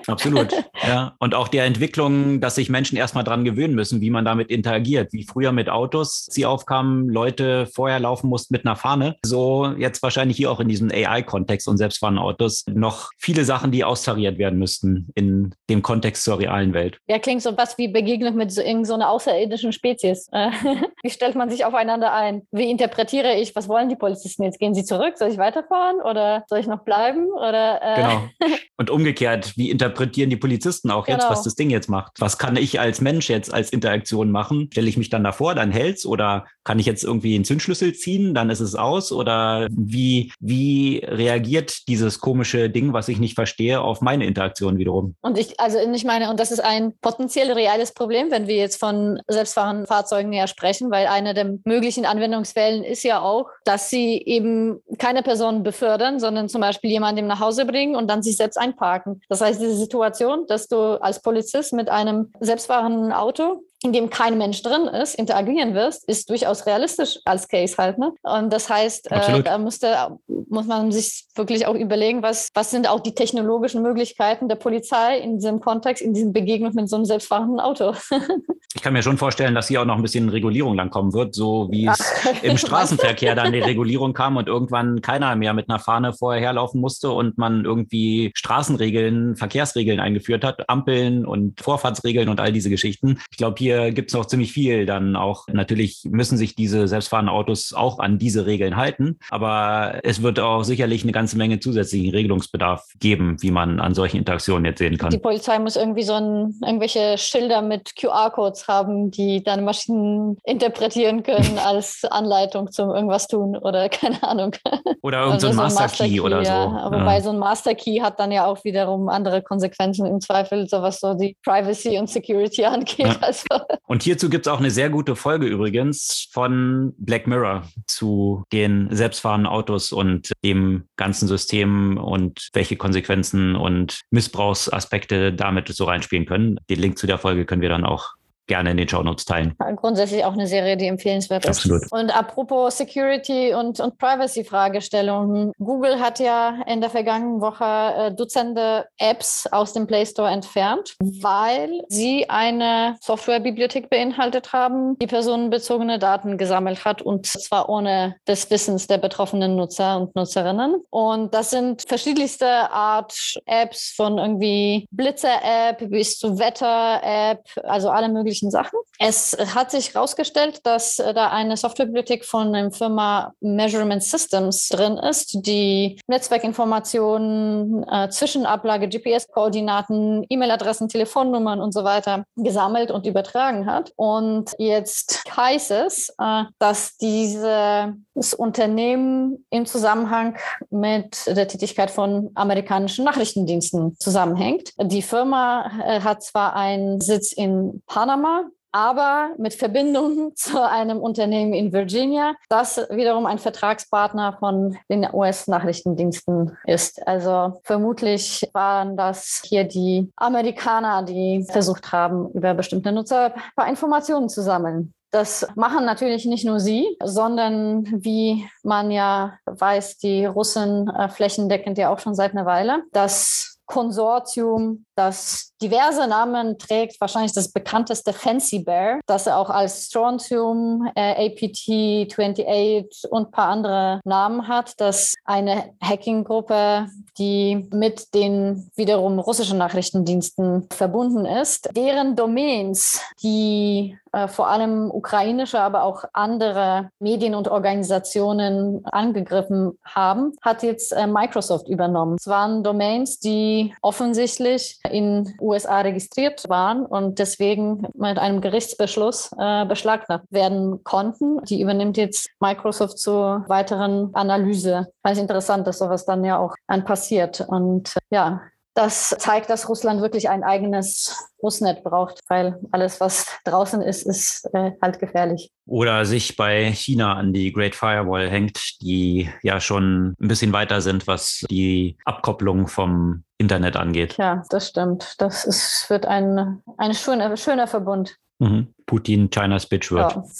[0.07, 0.53] Absolut.
[0.87, 1.15] Ja.
[1.19, 5.11] Und auch der Entwicklung, dass sich Menschen erstmal dran gewöhnen müssen, wie man damit interagiert.
[5.11, 9.17] Wie früher mit Autos, sie aufkamen, Leute vorher laufen mussten mit einer Fahne.
[9.23, 13.83] So jetzt wahrscheinlich hier auch in diesem AI-Kontext und selbstfahrenden Autos noch viele Sachen, die
[13.83, 16.97] austariert werden müssten in dem Kontext zur realen Welt.
[17.07, 20.29] Ja, klingt so was wie Begegnung mit so irgendeiner so außerirdischen Spezies.
[21.03, 22.43] wie stellt man sich aufeinander ein?
[22.51, 24.59] Wie interpretiere ich, was wollen die Polizisten jetzt?
[24.59, 25.17] Gehen sie zurück?
[25.17, 27.27] Soll ich weiterfahren oder soll ich noch bleiben?
[27.31, 28.29] Oder, äh genau.
[28.77, 31.31] Und umgekehrt, wie interpretieren die Polizisten auch jetzt, genau.
[31.31, 32.13] was das Ding jetzt macht?
[32.19, 34.69] Was kann ich als Mensch jetzt als Interaktion machen?
[34.71, 38.33] Stelle ich mich dann davor, dann hält's oder kann ich jetzt irgendwie einen Zündschlüssel ziehen,
[38.33, 39.11] dann ist es aus?
[39.11, 45.15] Oder wie, wie reagiert dieses komische Ding, was ich nicht verstehe, auf meine Interaktion wiederum?
[45.21, 48.79] Und ich, also ich meine, und das ist ein potenziell reales Problem, wenn wir jetzt
[48.79, 54.21] von selbstfahrenden Fahrzeugen ja sprechen, weil eine der möglichen Anwendungsfällen ist ja auch, dass sie
[54.25, 58.57] eben keine Personen befördern, sondern zum Beispiel jemanden nach Hause bringen und dann sich selbst
[58.57, 59.21] einparken.
[59.29, 64.37] Das heißt, diese Situation, dass du als Polizist mit einem selbstfahrenden Auto in dem kein
[64.37, 67.97] Mensch drin ist, interagieren wirst, ist durchaus realistisch als Case halt.
[67.97, 68.11] Ne?
[68.23, 70.19] Und das heißt, äh, da müsste,
[70.49, 75.19] muss man sich wirklich auch überlegen, was, was sind auch die technologischen Möglichkeiten der Polizei
[75.19, 77.93] in diesem Kontext, in diesem Begegnung mit so einem selbstfahrenden Auto.
[78.75, 81.33] ich kann mir schon vorstellen, dass hier auch noch ein bisschen Regulierung lang kommen wird,
[81.33, 81.99] so wie es
[82.41, 86.81] im Straßenverkehr dann die Regulierung kam und irgendwann keiner mehr mit einer Fahne vorher herlaufen
[86.81, 93.19] musste und man irgendwie Straßenregeln, Verkehrsregeln eingeführt hat, Ampeln und Vorfahrtsregeln und all diese Geschichten.
[93.31, 95.45] Ich glaube, hier hier gibt es noch ziemlich viel dann auch.
[95.47, 100.63] Natürlich müssen sich diese selbstfahrenden Autos auch an diese Regeln halten, aber es wird auch
[100.63, 105.11] sicherlich eine ganze Menge zusätzlichen Regelungsbedarf geben, wie man an solchen Interaktionen jetzt sehen kann.
[105.11, 111.21] Die Polizei muss irgendwie so ein, irgendwelche Schilder mit QR-Codes haben, die dann Maschinen interpretieren
[111.21, 114.55] können als Anleitung zum irgendwas tun oder keine Ahnung.
[115.03, 116.63] Oder irgendein so Master, Master Key, oder ja.
[116.63, 116.77] so.
[116.77, 117.05] Aber ja.
[117.05, 120.81] bei so einem Master Key hat dann ja auch wiederum andere Konsequenzen im Zweifel, so
[120.81, 123.05] was so die Privacy und Security angeht.
[123.05, 123.15] Ja.
[123.21, 123.45] Also
[123.87, 128.87] und hierzu gibt es auch eine sehr gute Folge übrigens von Black Mirror zu den
[128.91, 136.59] selbstfahrenden Autos und dem ganzen System und welche Konsequenzen und Missbrauchsaspekte damit so reinspielen können.
[136.69, 138.13] Den Link zu der Folge können wir dann auch
[138.49, 139.55] gerne in den Shownotes teilen.
[139.77, 141.59] Grundsätzlich auch eine Serie, die empfehlenswert ist.
[141.59, 141.89] Absolut.
[141.91, 145.53] Und apropos Security und, und Privacy-Fragestellungen.
[145.59, 150.95] Google hat ja in der vergangenen Woche äh, Dutzende Apps aus dem Play Store entfernt,
[150.99, 158.49] weil sie eine Softwarebibliothek beinhaltet haben, die personenbezogene Daten gesammelt hat und zwar ohne des
[158.49, 160.81] Wissens der betroffenen Nutzer und Nutzerinnen.
[160.89, 168.38] Und das sind verschiedenste Art Apps von irgendwie Blitzer-App bis zu Wetter-App, also alle möglichen
[168.41, 168.79] möglichen Sachen.
[168.99, 174.97] Es hat sich herausgestellt, dass äh, da eine Softwarebibliothek von der Firma Measurement Systems drin
[174.97, 183.93] ist, die Netzwerkinformationen, äh, Zwischenablage, GPS-Koordinaten, E-Mail-Adressen, Telefonnummern und so weiter gesammelt und übertragen hat.
[183.95, 190.37] Und jetzt heißt es, äh, dass dieses Unternehmen im Zusammenhang
[190.69, 194.73] mit der Tätigkeit von amerikanischen Nachrichtendiensten zusammenhängt.
[194.81, 200.99] Die Firma äh, hat zwar einen Sitz in Panama, Panama, aber mit Verbindung zu einem
[200.99, 207.05] Unternehmen in Virginia, das wiederum ein Vertragspartner von den US-Nachrichtendiensten ist.
[207.07, 213.69] Also vermutlich waren das hier die Amerikaner, die versucht haben, über bestimmte Nutzer ein paar
[213.69, 214.93] Informationen zu sammeln.
[215.11, 221.91] Das machen natürlich nicht nur sie, sondern wie man ja weiß, die Russen flächendeckend ja
[221.91, 222.83] auch schon seit einer Weile.
[222.91, 230.89] Das Konsortium, das diverse Namen trägt, wahrscheinlich das bekannteste Fancy Bear, das auch als Strontium,
[230.95, 239.19] äh, APT28 und ein paar andere Namen hat, das eine Hacking-Gruppe, die mit den wiederum
[239.19, 247.35] russischen Nachrichtendiensten verbunden ist, deren Domains, die äh, vor allem ukrainische, aber auch andere Medien
[247.35, 252.15] und Organisationen angegriffen haben, hat jetzt äh, Microsoft übernommen.
[252.19, 259.65] Es waren Domains, die offensichtlich in USA registriert waren und deswegen mit einem Gerichtsbeschluss äh,
[259.65, 261.43] beschlagnahmt werden konnten.
[261.45, 264.91] Die übernimmt jetzt Microsoft zur weiteren Analyse.
[265.03, 267.41] Ganz interessant, dass sowas dann ja auch an passiert.
[267.41, 268.41] Und ja,
[268.79, 274.49] das zeigt, dass Russland wirklich ein eigenes Russnet braucht, weil alles, was draußen ist, ist
[274.53, 275.51] äh, halt gefährlich.
[275.65, 280.79] Oder sich bei China an die Great Firewall hängt, die ja schon ein bisschen weiter
[280.79, 284.15] sind, was die Abkopplung vom Internet angeht.
[284.17, 285.15] Ja, das stimmt.
[285.17, 288.15] Das ist, wird ein, ein schöner, schöner Verbund.
[288.39, 288.73] Mhm.
[288.85, 290.15] Putin, China's Bitch wird.
[290.15, 290.23] Ja.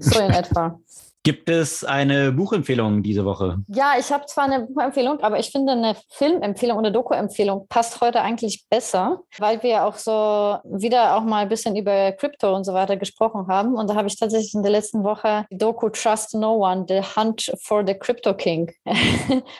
[0.00, 0.80] so in etwa.
[1.26, 3.58] Gibt es eine Buchempfehlung diese Woche?
[3.66, 8.20] Ja, ich habe zwar eine Buchempfehlung, aber ich finde eine Filmempfehlung eine Doku-Empfehlung passt heute
[8.20, 10.12] eigentlich besser, weil wir auch so
[10.62, 13.74] wieder auch mal ein bisschen über Krypto und so weiter gesprochen haben.
[13.74, 17.00] Und da habe ich tatsächlich in der letzten Woche die Doku Trust No One, The
[17.16, 18.70] Hunt for the Crypto King.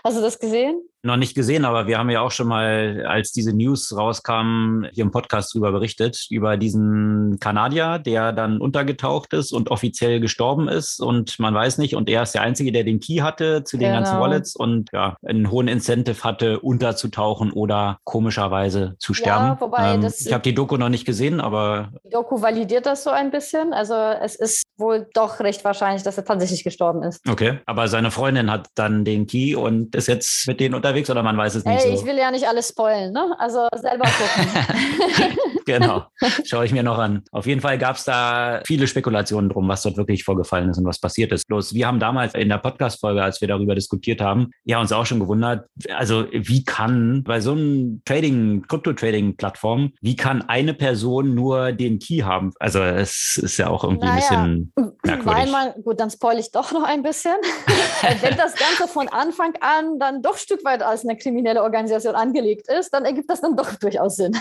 [0.05, 0.81] Hast du das gesehen?
[1.03, 5.05] Noch nicht gesehen, aber wir haben ja auch schon mal, als diese News rauskamen, hier
[5.05, 11.01] im Podcast drüber berichtet, über diesen Kanadier, der dann untergetaucht ist und offiziell gestorben ist
[11.01, 11.95] und man weiß nicht.
[11.95, 14.01] Und er ist der Einzige, der den Key hatte zu den genau.
[14.01, 19.59] ganzen Wallets und ja, einen hohen Incentive hatte, unterzutauchen oder komischerweise zu sterben.
[19.61, 21.93] Ja, ähm, ich habe die Doku noch nicht gesehen, aber.
[22.05, 23.73] Die Doku validiert das so ein bisschen.
[23.73, 27.27] Also es ist wohl doch recht wahrscheinlich, dass er tatsächlich gestorben ist.
[27.29, 31.23] Okay, aber seine Freundin hat dann den Key und ist jetzt mit denen unterwegs oder
[31.23, 31.83] man weiß es nicht?
[31.83, 32.01] Hey, so?
[32.01, 33.35] ich will ja nicht alles spoilen, ne?
[33.39, 35.39] Also selber gucken.
[35.67, 36.07] genau,
[36.45, 37.23] schaue ich mir noch an.
[37.33, 40.87] Auf jeden Fall gab es da viele Spekulationen drum, was dort wirklich vorgefallen ist und
[40.87, 41.47] was passiert ist.
[41.47, 45.05] Bloß wir haben damals in der Podcast-Folge, als wir darüber diskutiert haben, ja uns auch
[45.05, 51.73] schon gewundert, also wie kann bei so einem Trading, Krypto-Trading-Plattform, wie kann eine Person nur
[51.73, 52.53] den Key haben?
[52.59, 55.43] Also es ist ja auch irgendwie naja, ein bisschen merkwürdig.
[55.43, 57.37] Weil man, gut, dann spoil ich doch noch ein bisschen.
[58.21, 62.15] Wenn das Ganze von Anfang an dann doch ein Stück weit als eine kriminelle Organisation
[62.15, 64.37] angelegt ist, dann ergibt das dann doch durchaus Sinn.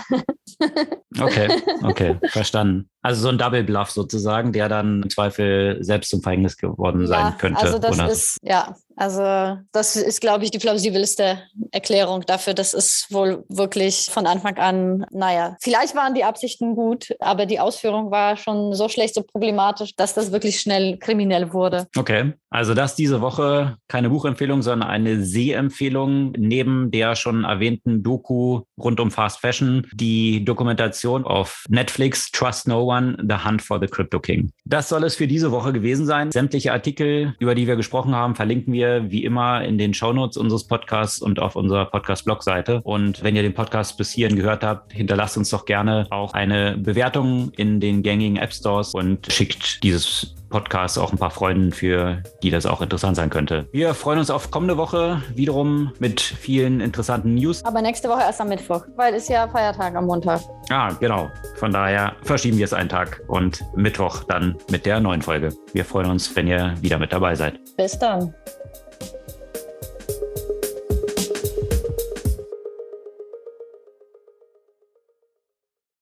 [1.20, 2.88] Okay, okay, verstanden.
[3.06, 7.06] Also so ein Double Bluff sozusagen, der dann im Zweifel selbst zum Verhängnis geworden ja,
[7.06, 7.60] sein könnte.
[7.60, 8.10] Also das oder?
[8.10, 11.38] ist, ja, also das ist, glaube ich, die plausibelste
[11.70, 12.52] Erklärung dafür.
[12.52, 17.60] Das ist wohl wirklich von Anfang an, naja, vielleicht waren die Absichten gut, aber die
[17.60, 21.86] Ausführung war schon so schlecht, so problematisch, dass das wirklich schnell kriminell wurde.
[21.96, 28.62] Okay, also das diese Woche keine Buchempfehlung, sondern eine Sehempfehlung neben der schon erwähnten Doku
[28.80, 33.78] rund um Fast Fashion, die Dokumentation auf Netflix Trust No One One, The Hunt for
[33.80, 34.50] the Crypto King.
[34.64, 36.32] Das soll es für diese Woche gewesen sein.
[36.32, 40.66] Sämtliche Artikel, über die wir gesprochen haben, verlinken wir wie immer in den Shownotes unseres
[40.66, 42.80] Podcasts und auf unserer Podcast-Blog-Seite.
[42.82, 46.76] Und wenn ihr den Podcast bis hierhin gehört habt, hinterlasst uns doch gerne auch eine
[46.78, 52.22] Bewertung in den gängigen App Stores und schickt dieses Podcast auch ein paar Freunden, für
[52.42, 53.68] die das auch interessant sein könnte.
[53.72, 57.64] Wir freuen uns auf kommende Woche wiederum mit vielen interessanten News.
[57.64, 60.40] Aber nächste Woche erst am Mittwoch, weil es ja Feiertag am Montag.
[60.70, 61.28] Ah, genau.
[61.56, 65.50] Von daher verschieben wir es einen Tag und Mittwoch dann mit der neuen Folge.
[65.72, 67.58] Wir freuen uns, wenn ihr wieder mit dabei seid.
[67.76, 68.34] Bis dann.